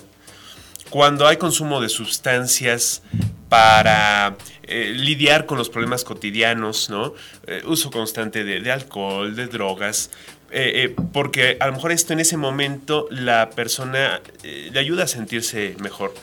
[0.89, 3.01] cuando hay consumo de sustancias
[3.49, 7.13] para eh, lidiar con los problemas cotidianos, ¿no?
[7.47, 10.11] Eh, uso constante de, alcohol, de drogas,
[10.57, 15.03] eh, eh, porque a lo mejor esto en ese momento la persona eh, le ayuda
[15.03, 16.13] a sentirse mejor.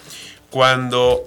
[0.48, 1.26] Cuando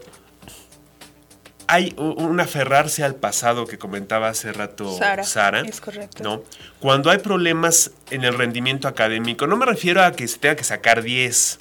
[1.67, 6.23] hay un aferrarse al pasado que comentaba hace rato Sara, es correcto.
[6.23, 6.41] ¿no?
[6.79, 10.63] Cuando hay problemas en el rendimiento académico, no me refiero a que se tenga que
[10.63, 11.59] sacar 10,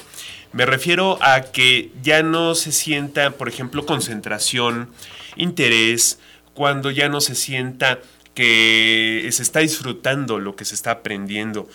[0.52, 4.88] me refiero a que ya no se sienta, por ejemplo, concentración,
[5.36, 6.18] interés,
[6.54, 7.98] cuando ya no se sienta
[8.34, 11.68] que se está disfrutando lo que se está aprendiendo.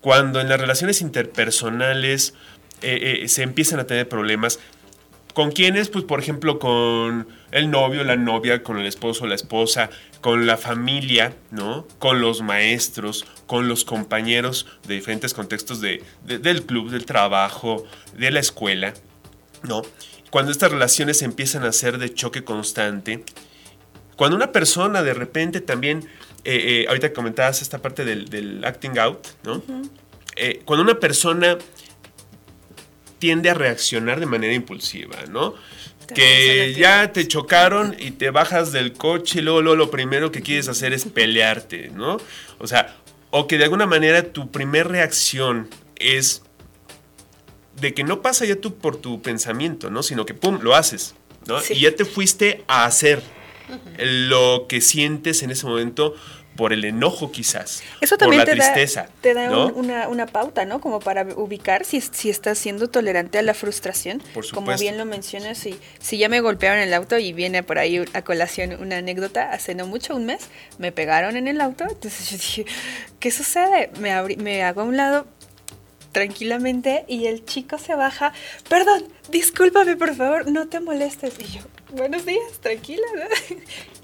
[0.00, 2.34] Cuando en las relaciones interpersonales
[2.82, 4.58] eh, eh, se empiezan a tener problemas,
[5.34, 5.88] ¿Con quiénes?
[5.88, 9.88] Pues por ejemplo con el novio, la novia, con el esposo, la esposa,
[10.20, 11.86] con la familia, ¿no?
[11.98, 18.30] Con los maestros, con los compañeros de diferentes contextos de, del club, del trabajo, de
[18.30, 18.92] la escuela,
[19.62, 19.82] ¿no?
[20.30, 23.24] Cuando estas relaciones empiezan a ser de choque constante,
[24.16, 26.08] cuando una persona de repente también,
[26.44, 29.62] eh, eh, ahorita comentabas esta parte del, acting out, ¿no?
[30.36, 31.58] Eh, cuando una persona
[33.18, 35.54] tiende a reaccionar de manera impulsiva, ¿no?
[36.14, 40.68] que ya te chocaron y te bajas del coche y luego, lo primero que quieres
[40.68, 42.18] hacer es pelearte, ¿no?
[42.58, 42.96] O sea,
[43.30, 46.42] o que de alguna manera tu primer reacción es
[47.80, 50.02] de que no pasa ya tú por tu pensamiento, ¿no?
[50.02, 51.14] Sino que pum, lo haces,
[51.46, 51.58] ¿no?
[51.70, 53.22] Y ya te fuiste a hacer,
[53.98, 56.14] lo que sientes en ese momento
[56.56, 59.02] por el enojo quizás, Eso también por la te tristeza.
[59.02, 60.80] Da, te da una, pauta, ¿no?
[60.80, 64.22] Como para ubicar si, si estás siendo tolerante a la frustración.
[64.34, 67.62] Por Como bien lo mencionas, si, si ya me golpearon en el auto y viene
[67.62, 70.48] por ahí a colación una anécdota, hace no mucho, un mes,
[70.78, 72.66] me pegaron en el auto, entonces yo dije,
[73.18, 73.90] ¿qué sucede?
[73.98, 75.26] Me, me hago a un lado,
[76.12, 78.32] tranquilamente y el chico se baja,
[78.68, 81.34] perdón, discúlpame por favor, no te molestes.
[81.38, 81.60] Y yo,
[81.92, 83.06] buenos días, tranquila.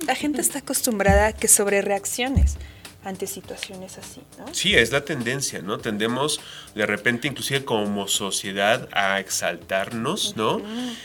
[0.07, 2.57] La gente está acostumbrada a que sobre reacciones
[3.05, 4.53] ante situaciones así, ¿no?
[4.53, 5.79] Sí, es la tendencia, ¿no?
[5.79, 6.41] Tendemos
[6.75, 10.61] de repente, inclusive como sociedad, a exaltarnos, ¿no?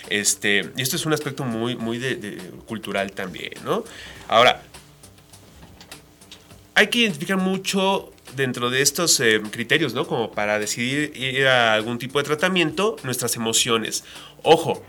[0.10, 3.84] Este, y esto es un aspecto muy, muy de, cultural también, ¿no?
[4.28, 4.64] Ahora,
[6.76, 10.08] hay que identificar mucho dentro de estos eh, criterios, ¿no?
[10.08, 14.04] Como para decidir ir a algún tipo de tratamiento, nuestras emociones.
[14.42, 14.84] Ojo,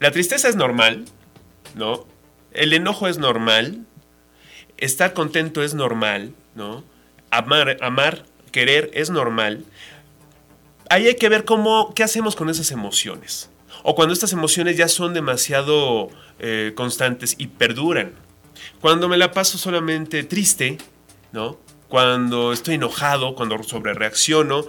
[0.00, 1.04] la tristeza es normal,
[1.76, 2.06] ¿no?
[2.52, 3.86] El enojo es normal,
[4.76, 6.82] estar contento es normal, ¿no?
[7.30, 9.64] Amar, amar, querer es normal.
[10.88, 13.50] Ahí hay que ver cómo, qué hacemos con esas emociones.
[13.84, 16.08] O cuando estas emociones ya son demasiado
[16.40, 18.12] eh, constantes y perduran.
[18.80, 20.78] Cuando me la paso solamente triste,
[21.30, 21.58] ¿no?
[21.90, 24.64] cuando estoy enojado, cuando sobrereacciono.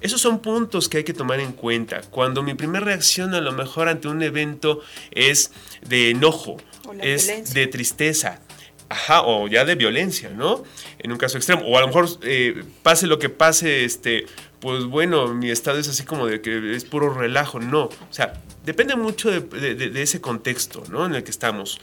[0.00, 2.02] Esos son puntos que hay que tomar en cuenta.
[2.10, 4.80] Cuando mi primera reacción a lo mejor ante un evento
[5.10, 5.52] es
[5.88, 6.58] de enojo,
[7.00, 8.40] es de tristeza,
[8.88, 10.62] Ajá, o ya de violencia, ¿no?
[10.98, 11.62] En un caso extremo.
[11.66, 14.26] O a lo mejor eh, pase lo que pase, este,
[14.60, 17.58] pues bueno, mi estado es así como de que es puro relajo.
[17.58, 21.04] No, o sea, depende mucho de, de ese contexto, ¿no?
[21.04, 21.80] En el que estamos.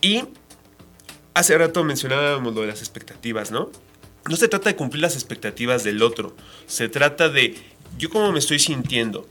[0.00, 0.24] Y
[1.34, 3.70] hace rato mencionábamos lo de las expectativas, ¿no?
[4.28, 7.54] No se trata de cumplir las expectativas del otro, se trata de
[7.98, 9.26] yo cómo me estoy sintiendo.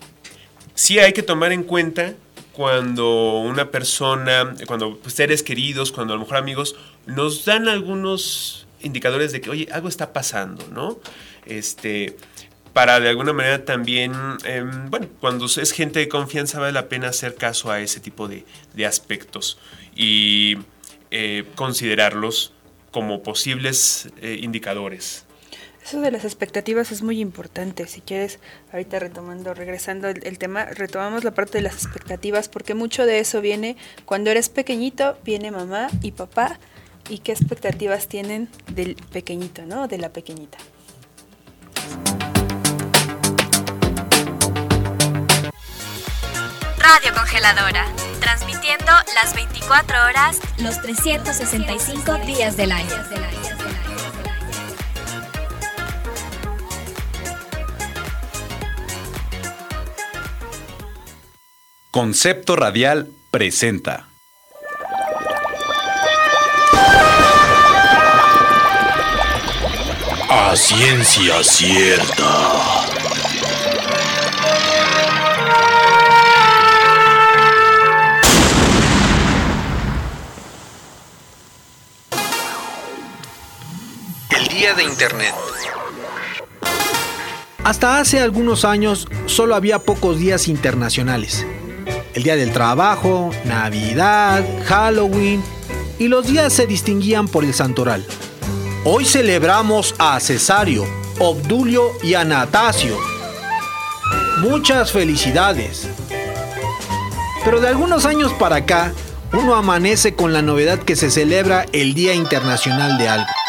[0.73, 2.15] Sí hay que tomar en cuenta
[2.51, 6.75] cuando una persona, cuando seres queridos, cuando a lo mejor amigos,
[7.05, 10.99] nos dan algunos indicadores de que, oye, algo está pasando, ¿no?
[11.45, 12.15] Este,
[12.73, 17.09] para de alguna manera también, em, bueno, cuando es gente de confianza vale la pena
[17.09, 18.45] hacer caso a ese tipo de,
[18.85, 19.57] aspectos
[19.95, 20.57] y
[21.11, 22.54] eh, considerarlos
[22.95, 25.25] como posibles eh, indicadores.
[25.83, 27.85] Eso de las expectativas es muy importante.
[27.87, 28.39] Si quieres,
[28.71, 33.41] ahorita retomando, regresando el, tema, retomamos la parte de las expectativas porque mucho de eso
[33.41, 33.75] viene
[34.05, 36.57] cuando eres pequeñito, viene mamá y papá
[37.09, 39.89] y qué expectativas tienen del pequeñito, ¿no?
[39.89, 40.57] De la pequeñita.
[46.85, 47.87] Radio Congeladora,
[48.19, 52.87] transmitiendo las 24 horas, los 365 días del año.
[61.89, 64.09] Concepto Radial presenta.
[70.29, 72.84] A ciencia cierta.
[84.95, 85.35] Internet.
[87.65, 91.45] Hasta hace algunos años solo había pocos días internacionales.
[92.13, 95.43] El Día del Trabajo, Navidad, Halloween
[95.99, 98.05] y los días se distinguían por el santoral.
[98.85, 100.85] Hoy celebramos a Cesario,
[101.19, 102.97] Obdulio y Anastasio.
[104.39, 105.89] Muchas felicidades.
[107.43, 108.93] Pero de algunos años para acá,
[109.33, 113.44] uno amanece con la novedad que se celebra el Día Internacional de algo.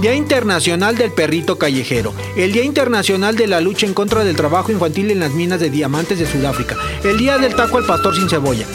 [0.00, 4.70] Día Internacional del Perrito Callejero, el Día Internacional de la Lucha en contra del Trabajo
[4.70, 8.28] Infantil en las Minas de Diamantes de Sudáfrica, el Día del Taco al Pastor sin
[8.28, 8.66] Cebolla.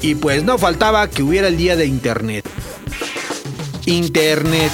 [0.00, 2.48] Y pues no faltaba que hubiera el Día de Internet.
[3.86, 4.70] Internet.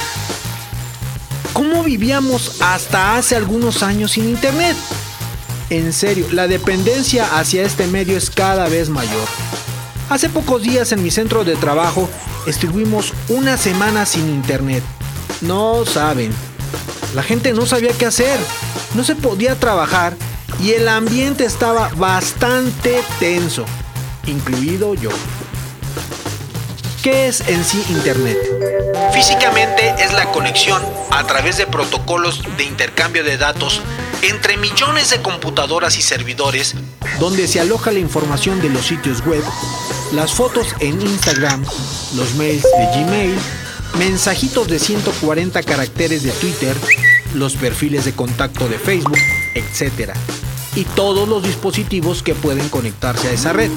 [1.55, 4.77] ¿Cómo vivíamos hasta hace algunos años sin Internet?
[5.71, 9.27] En serio, la dependencia hacia este medio es cada vez mayor.
[10.11, 12.09] Hace pocos días en mi centro de trabajo
[12.47, 14.85] estuvimos una semana sin Internet
[15.41, 16.33] no saben.
[17.15, 18.39] La gente no sabía qué hacer,
[18.95, 20.17] no se podía trabajar
[20.61, 23.65] y el ambiente estaba bastante tenso,
[24.27, 25.11] incluido yo.
[27.03, 28.37] ¿Qué es en sí Internet?
[29.13, 33.81] Físicamente es la conexión a través de protocolos de intercambio de datos
[34.23, 36.75] entre millones de computadoras y servidores
[37.21, 39.43] donde se aloja la información de los sitios web,
[40.13, 41.65] las fotos en Instagram,
[42.15, 43.39] los mails de Gmail,
[43.99, 46.77] mensajitos de 140 caracteres de Twitter,
[47.35, 49.19] los perfiles de contacto de Facebook,
[49.55, 50.13] etc.
[50.75, 53.71] Y todos los dispositivos que pueden conectarse a esa red,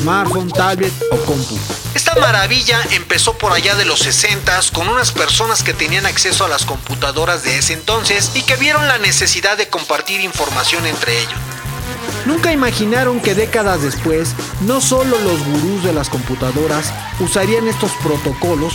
[0.00, 1.58] smartphone, tablet o compu.
[1.94, 6.48] Esta maravilla empezó por allá de los 60 con unas personas que tenían acceso a
[6.48, 11.38] las computadoras de ese entonces y que vieron la necesidad de compartir información entre ellos.
[12.26, 18.74] Nunca imaginaron que décadas después, no solo los gurús de las computadoras usarían estos protocolos,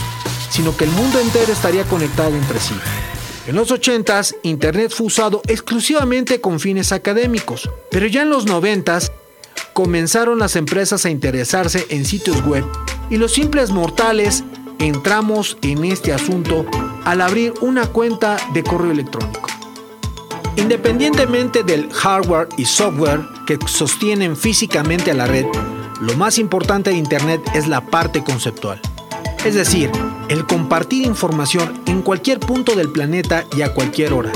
[0.56, 2.76] sino que el mundo entero estaría conectado entre sí.
[3.46, 9.12] En los 80s, Internet fue usado exclusivamente con fines académicos, pero ya en los 90s
[9.74, 12.64] comenzaron las empresas a interesarse en sitios web
[13.10, 14.46] y los simples mortales
[14.80, 16.66] entramos en este asunto
[17.04, 19.50] al abrir una cuenta de correo electrónico.
[20.56, 25.46] Independientemente del hardware y software que sostienen físicamente a la red,
[26.00, 28.80] lo más importante de Internet es la parte conceptual.
[29.46, 29.92] Es decir,
[30.28, 34.32] el compartir información en cualquier punto del planeta y a cualquier hora.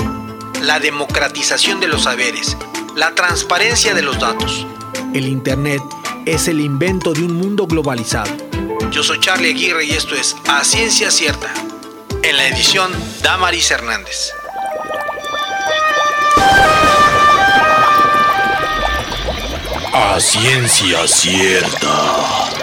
[0.62, 2.56] La democratización de los saberes,
[2.94, 4.64] la transparencia de los datos.
[5.12, 5.82] El Internet
[6.26, 8.30] es el invento de un mundo globalizado.
[8.92, 11.52] Yo soy Charlie Aguirre y esto es A Ciencia Cierta,
[12.22, 14.30] en la edición Damaris Hernández.
[19.92, 22.59] A Ciencia Cierta.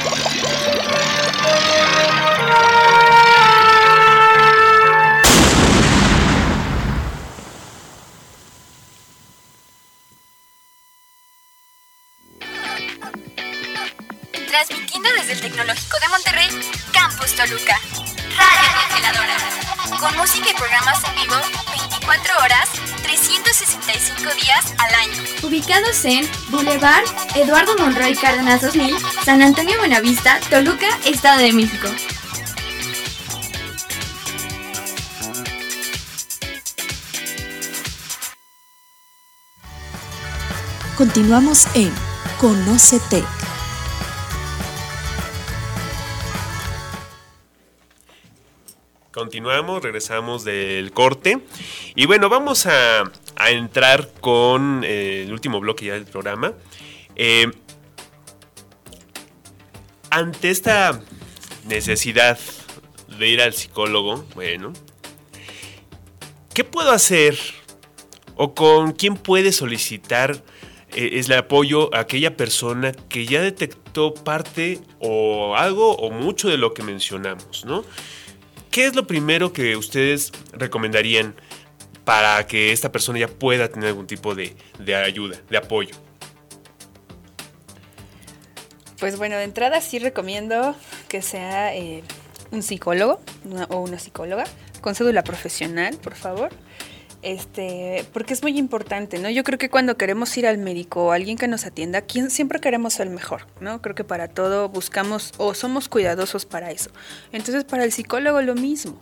[14.66, 16.50] transmitiendo desde el Tecnológico de Monterrey,
[16.92, 17.80] Campus Toluca.
[18.36, 19.38] Radio Congeladora.
[20.00, 21.36] Con música y programas en vivo
[21.72, 22.70] 24 horas,
[23.04, 25.24] 365 días al año.
[25.44, 27.06] Ubicados en Boulevard
[27.36, 31.88] Eduardo Monroy Cárdenas 2000, San Antonio Buenavista, Toluca, Estado de México.
[40.98, 41.94] Continuamos en
[42.40, 43.24] Conócete.
[49.18, 51.40] Continuamos, regresamos del corte.
[51.96, 56.54] Y bueno, vamos a, a entrar con eh, el último bloque ya del programa.
[57.16, 57.50] Eh,
[60.12, 61.02] ante esta
[61.66, 62.38] necesidad
[63.18, 64.72] de ir al psicólogo, bueno,
[66.54, 67.40] ¿qué puedo hacer?
[68.36, 70.44] ¿O con quién puede solicitar
[70.94, 76.50] eh, es el apoyo a aquella persona que ya detectó parte o algo o mucho
[76.50, 77.84] de lo que mencionamos, ¿no?
[78.78, 81.34] ¿Qué es lo primero que ustedes recomendarían
[82.06, 85.96] para que esta persona ya pueda tener algún tipo de, de ayuda, de apoyo?
[89.00, 90.76] Pues bueno, de entrada sí recomiendo
[91.08, 92.04] que sea eh,
[92.52, 93.20] un psicólogo
[93.70, 94.44] o una psicóloga
[94.80, 96.52] con cédula profesional, por favor.
[97.28, 99.30] Este, porque es muy importante, ¿no?
[99.30, 103.02] Yo creo que cuando queremos ir al médico o alguien que nos atienda, siempre queremos
[103.02, 103.82] el mejor, ¿no?
[103.82, 106.90] Creo que para todo buscamos o somos cuidadosos para eso.
[107.34, 108.98] Entonces, para el psicólogo lo mismo,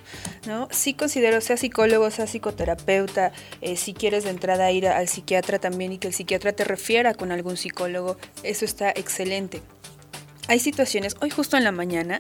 [0.48, 0.68] ¿no?
[0.72, 5.94] Sí considero, sea psicólogo, sea psicoterapeuta, eh, si quieres de entrada ir al psiquiatra también
[5.94, 9.62] y que el psiquiatra te refiera con algún psicólogo, eso está excelente.
[10.48, 12.18] Hay situaciones, hoy justo en la mañana,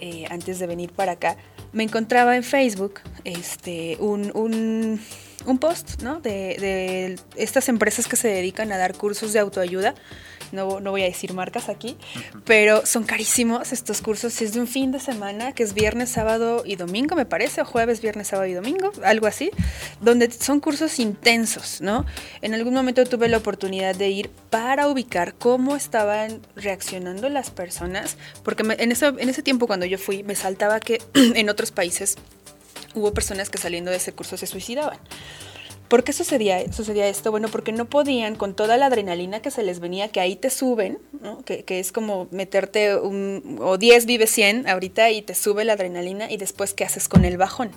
[0.00, 1.36] eh, antes de venir para acá,
[1.72, 5.00] me encontraba en Facebook este, un, un-
[5.46, 6.20] un post ¿no?
[6.20, 9.94] de, de estas empresas que se dedican a dar cursos de autoayuda.
[10.50, 11.98] No, no voy a decir marcas aquí,
[12.46, 14.32] pero son carísimos estos cursos.
[14.32, 17.60] Si es de un fin de semana, que es viernes, sábado y domingo, me parece,
[17.60, 19.50] o jueves, viernes, sábado y domingo, algo así,
[20.00, 22.06] donde son cursos intensos, ¿no?
[22.40, 28.16] En algún momento tuve la oportunidad de ir para ubicar cómo estaban reaccionando las personas,
[28.42, 31.72] porque me- en, ese, en ese tiempo cuando yo fui, me saltaba que en otros
[31.72, 32.16] países
[32.94, 34.98] hubo personas que saliendo de ese curso se suicidaban.
[35.88, 37.30] ¿Por qué sucedía, sucedía esto?
[37.30, 40.50] Bueno, porque no podían con toda la adrenalina que se les venía, que ahí te
[40.50, 40.98] suben,
[41.46, 45.72] que, que es como meterte un, o 10 vive 100 ahorita y te sube la
[45.72, 47.70] adrenalina y después ¿qué haces con el bajón?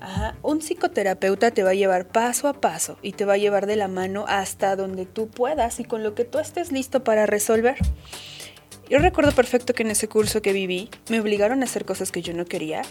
[0.00, 3.66] Ajá, Un psicoterapeuta te va a llevar paso a paso y te va a llevar
[3.66, 7.26] de la mano hasta donde tú puedas y con lo que tú estés listo para
[7.26, 7.76] resolver.
[8.88, 12.22] Yo recuerdo perfecto que en ese curso que viví me obligaron a hacer cosas que
[12.22, 12.82] yo no quería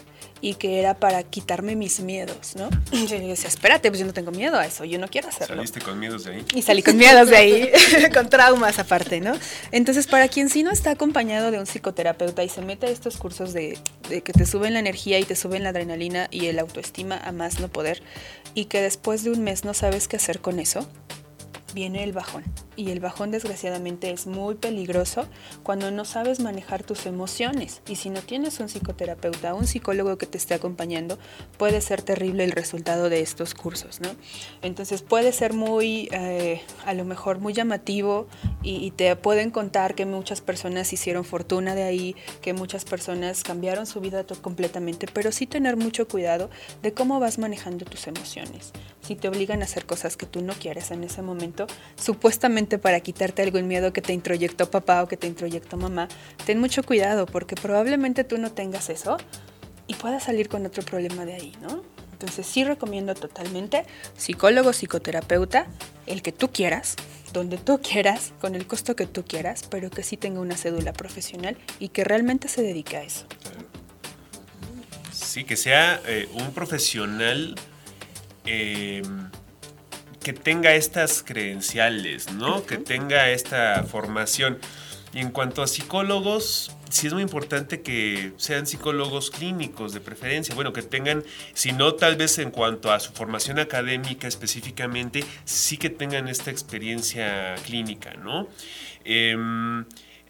[0.41, 2.69] y que era para quitarme mis miedos, ¿no?
[2.91, 5.55] Y yo decía, espérate, pues yo no tengo miedo a eso, yo no quiero hacerlo.
[5.55, 6.45] ¿Saliste con miedos de ahí?
[6.53, 7.71] Y salí con miedos de ahí,
[8.13, 9.33] con traumas aparte, ¿no?
[9.71, 13.17] Entonces, para quien sí no está acompañado de un psicoterapeuta y se mete a estos
[13.17, 13.77] cursos de,
[14.09, 17.31] de que te suben la energía y te suben la adrenalina y el autoestima a
[17.31, 18.03] más no poder,
[18.53, 20.87] y que después de un mes no sabes qué hacer con eso,
[21.73, 22.43] viene el bajón.
[22.75, 25.27] Y el bajón desgraciadamente es muy peligroso
[25.63, 27.81] cuando no sabes manejar tus emociones.
[27.87, 31.17] Y si no tienes un psicoterapeuta, un psicólogo que te esté acompañando,
[31.57, 34.09] puede ser terrible el resultado de estos cursos, ¿no?
[34.61, 38.27] Entonces puede ser muy, eh, a lo mejor muy llamativo
[38.61, 43.43] y, y te pueden contar que muchas personas hicieron fortuna de ahí, que muchas personas
[43.43, 46.49] cambiaron su vida completamente, pero sí tener mucho cuidado
[46.81, 48.71] de cómo vas manejando tus emociones.
[49.01, 52.99] Si te obligan a hacer cosas que tú no quieres en ese momento, supuestamente para
[52.99, 56.07] quitarte algún miedo que te introyectó papá o que te introyectó mamá,
[56.45, 59.17] ten mucho cuidado porque probablemente tú no tengas eso
[59.87, 61.83] y puedas salir con otro problema de ahí, ¿no?
[62.11, 63.85] Entonces sí recomiendo totalmente
[64.17, 65.67] psicólogo, psicoterapeuta,
[66.07, 66.95] el que tú quieras,
[67.33, 70.93] donde tú quieras, con el costo que tú quieras, pero que sí tenga una cédula
[70.93, 73.25] profesional y que realmente se dedique a eso.
[75.11, 77.55] Sí, que sea eh, un profesional
[78.45, 79.01] eh,
[80.25, 82.65] que tenga estas credenciales, ¿no?
[82.65, 84.57] Que tenga esta formación.
[85.13, 90.55] Y en cuanto a psicólogos, sí es muy importante que sean psicólogos clínicos de preferencia.
[90.55, 91.23] Bueno, que tengan,
[91.53, 96.49] si no tal vez en cuanto a su formación académica específicamente, sí que tengan esta
[96.49, 98.47] experiencia clínica, ¿no?
[99.03, 99.85] Em,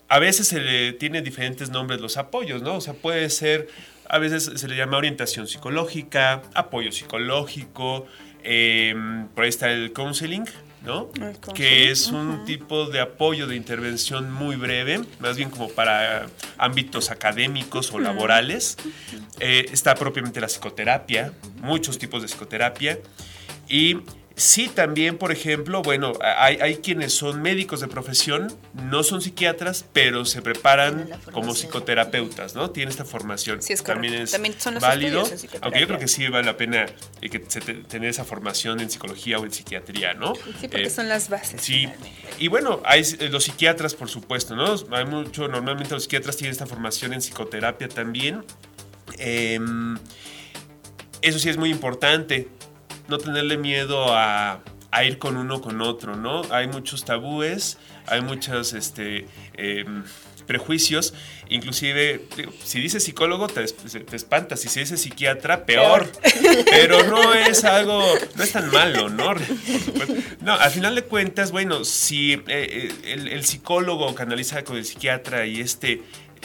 [0.10, 2.76] a veces se le tiene diferentes nombres los apoyos, ¿no?
[2.76, 3.70] O sea, puede ser,
[4.10, 8.08] a veces se le llama orientación psicológica, apoyo psicológico,
[8.46, 10.46] em, por ahí está el counseling,
[10.84, 11.10] ¿no?
[11.16, 15.70] El counseling, Que es un tipo de apoyo de intervención muy breve, más bien como
[15.70, 16.28] para
[16.58, 18.78] ámbitos académicos o laborales.
[19.39, 23.00] Eh, está propiamente la psicoterapia, muchos tipos de psicoterapia.
[23.68, 23.98] Y
[24.36, 29.86] sí, también, por ejemplo, bueno, hay, hay quienes son médicos de profesión, no son psiquiatras,
[29.94, 32.70] pero se preparan como psicoterapeutas, ¿no?
[32.72, 33.62] Tienen esta formación.
[33.62, 35.24] Sí, es también es También son los válido,
[35.62, 36.86] aunque yo creo que sí vale la pena
[37.22, 40.34] eh, que se te- tener esa formación en psicología o en psiquiatría, ¿no?
[40.60, 41.62] Sí, porque Eh, son las bases.
[41.62, 41.88] Sí,
[42.38, 44.76] y bueno, hay eh, los psiquiatras, por supuesto, ¿no?
[44.92, 48.44] Hay mucho, normalmente los psiquiatras tienen esta formación en psicoterapia también.
[49.18, 49.98] Em,
[51.22, 52.48] eso sí es muy importante,
[53.08, 54.62] no tenerle miedo a,
[54.95, 56.41] a ir con uno con otro, ¿no?
[56.51, 57.78] Hay muchos tabúes,
[58.08, 60.03] hay muchos este, em,
[60.47, 61.14] prejuicios,
[61.49, 62.26] inclusive
[62.64, 66.10] si dices psicólogo te, te, espantas, y si dices psiquiatra peor,
[66.70, 68.01] pero no es algo,
[68.36, 69.34] no es tan malo, ¿no?
[70.41, 74.86] No, al final de cuentas, bueno, si eh, eh, el, el, psicólogo canaliza con el
[74.86, 76.03] psiquiatra y este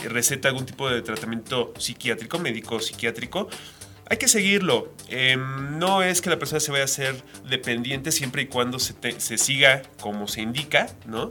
[0.09, 3.47] receta algún tipo de tratamiento psiquiátrico, médico psiquiátrico,
[4.11, 4.93] hay que seguirlo.
[5.07, 7.15] Em, no es que la persona se vaya a ser
[7.49, 11.29] dependiente siempre y cuando se, se, siga como se indica, ¿no?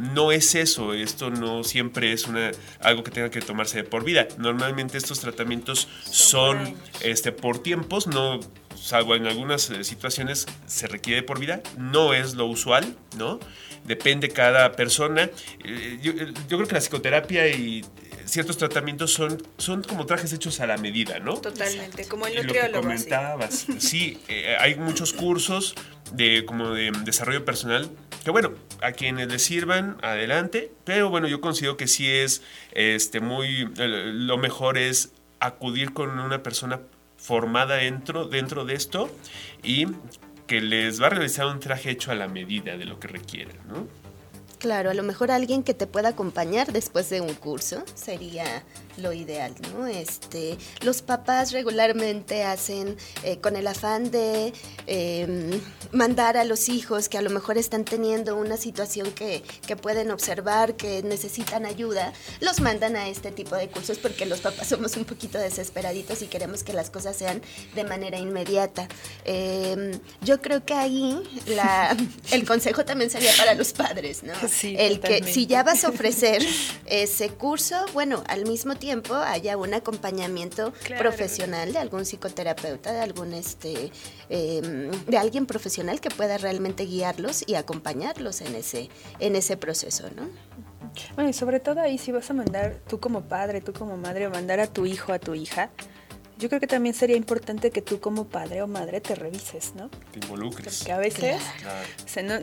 [0.00, 4.04] No es eso, esto no siempre es una, algo que tenga que tomarse de por
[4.04, 4.26] vida.
[4.38, 8.40] Normalmente estos tratamientos son este, por tiempos, no,
[8.74, 13.38] salvo en algunas eh, situaciones se requiere por vida, no es lo usual, ¿no?
[13.84, 15.28] Depende cada persona.
[15.62, 17.84] Eh, yo, yo creo que la psicoterapia y
[18.26, 21.34] ciertos tratamientos son, son como trajes hechos a la medida, ¿no?
[21.34, 22.88] Totalmente, como el nutriólogo.
[22.88, 23.66] Lo que comentabas.
[23.78, 25.74] Sí, eh, hay muchos cursos
[26.12, 27.90] de, como de desarrollo personal
[28.24, 33.20] que bueno, a quienes les sirvan, adelante, pero bueno, yo considero que sí es este,
[33.20, 36.80] muy, lo mejor es acudir con una persona
[37.18, 39.14] formada dentro, dentro de esto
[39.62, 39.86] y
[40.46, 43.58] que les va a realizar un traje hecho a la medida de lo que requieren,
[43.68, 43.86] ¿no?
[44.64, 48.62] Claro, a lo mejor alguien que te pueda acompañar después de un curso sería
[48.98, 49.86] lo ideal, ¿no?
[49.86, 54.52] Este, los papás regularmente hacen eh, con el afán de
[54.86, 55.60] em,
[55.92, 60.10] mandar a los hijos que a lo mejor están teniendo una situación que, que, pueden
[60.10, 64.96] observar, que necesitan ayuda, los mandan a este tipo de cursos porque los papás somos
[64.96, 67.42] un poquito desesperaditos y queremos que las cosas sean
[67.74, 68.88] de manera inmediata.
[69.24, 71.96] Em, yo creo que ahí la,
[72.30, 74.34] el consejo también sería para los padres, ¿no?
[74.54, 76.40] Sí, el que si ya vas a ofrecer
[76.86, 83.00] ese curso, bueno, al mismo tiempo tiempo haya un acompañamiento profesional de algún psicoterapeuta, de
[83.00, 83.90] algún este,
[84.28, 90.10] em, de alguien profesional que pueda realmente guiarlos y acompañarlos en ese, en ese proceso,
[90.14, 90.28] ¿no?
[91.14, 94.26] Bueno, y sobre todo ahí si vas a mandar tú como padre, tú como madre,
[94.26, 95.70] o mandar a tu hijo, a tu hija,
[96.38, 99.88] yo creo que también sería importante que tú como padre o madre te revises, ¿no?
[100.10, 100.78] Te involucres.
[100.78, 101.40] Porque a veces,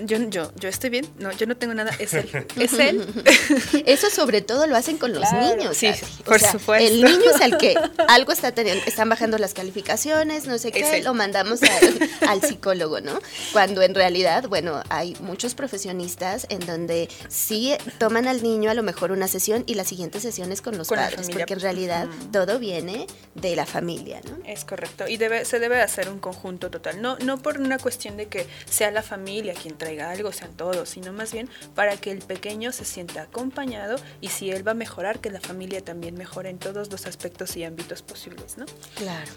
[0.05, 3.05] yo, yo, yo estoy bien, no, yo no tengo nada, es él, es él.
[3.85, 5.75] Eso sobre todo lo hacen con los niños.
[5.75, 5.91] Sí,
[6.23, 6.87] por supuesto.
[6.87, 7.75] El niño es el que
[8.07, 11.59] algo está teniendo, están bajando las calificaciones, no sé qué, lo mandamos
[12.27, 13.19] al, psicólogo, ¿no?
[13.51, 18.83] Cuando en realidad, bueno, hay muchos profesionistas en donde sí toman al niño a lo
[18.83, 22.57] mejor una sesión y la siguiente sesión es con los padres, porque en realidad todo
[22.57, 24.38] viene de la familia familia, ¿no?
[24.45, 25.07] Es correcto.
[25.07, 27.01] Y debe, se debe hacer un conjunto total.
[27.01, 30.88] No, no por una cuestión de que sea la familia quien traiga algo, sean todos,
[30.88, 34.75] sino más bien para que el pequeño se sienta acompañado y si él va a
[34.75, 38.65] mejorar, que la familia también mejore en todos los aspectos y ámbitos posibles, ¿no?
[38.95, 39.32] Claro.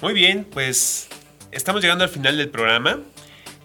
[0.00, 1.08] Muy bien, pues
[1.52, 3.00] estamos llegando al final del programa.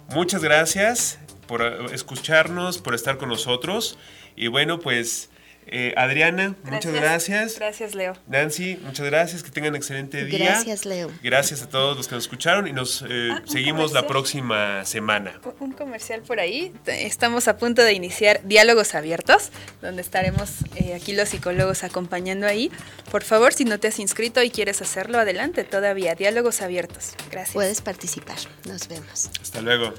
[0.09, 1.61] Muchas gracias por
[1.93, 3.97] escucharnos, por estar con nosotros.
[4.35, 5.29] Y bueno, pues
[5.67, 7.55] eh, Adriana, muchas gracias.
[7.57, 8.13] Gracias, Leo.
[8.27, 9.43] Nancy, muchas gracias.
[9.43, 10.37] Que tengan un excelente día.
[10.37, 11.11] Gracias, Leo.
[11.23, 15.39] Gracias a todos los que nos escucharon y nos eh, ah, seguimos la próxima semana.
[15.59, 16.73] Un comercial por ahí.
[16.85, 19.49] Estamos a punto de iniciar Diálogos Abiertos,
[19.81, 22.71] donde estaremos eh, aquí los psicólogos acompañando ahí.
[23.11, 26.15] Por favor, si no te has inscrito y quieres hacerlo, adelante todavía.
[26.15, 27.13] Diálogos Abiertos.
[27.31, 27.53] Gracias.
[27.53, 28.37] Puedes participar.
[28.67, 29.29] Nos vemos.
[29.41, 29.93] Hasta luego.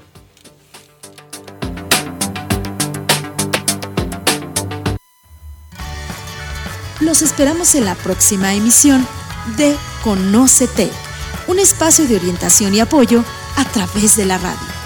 [6.99, 9.07] Los esperamos en la próxima emisión
[9.55, 10.91] de Conócete,
[11.47, 13.23] un espacio de orientación y apoyo
[13.55, 14.76] a través de la radio.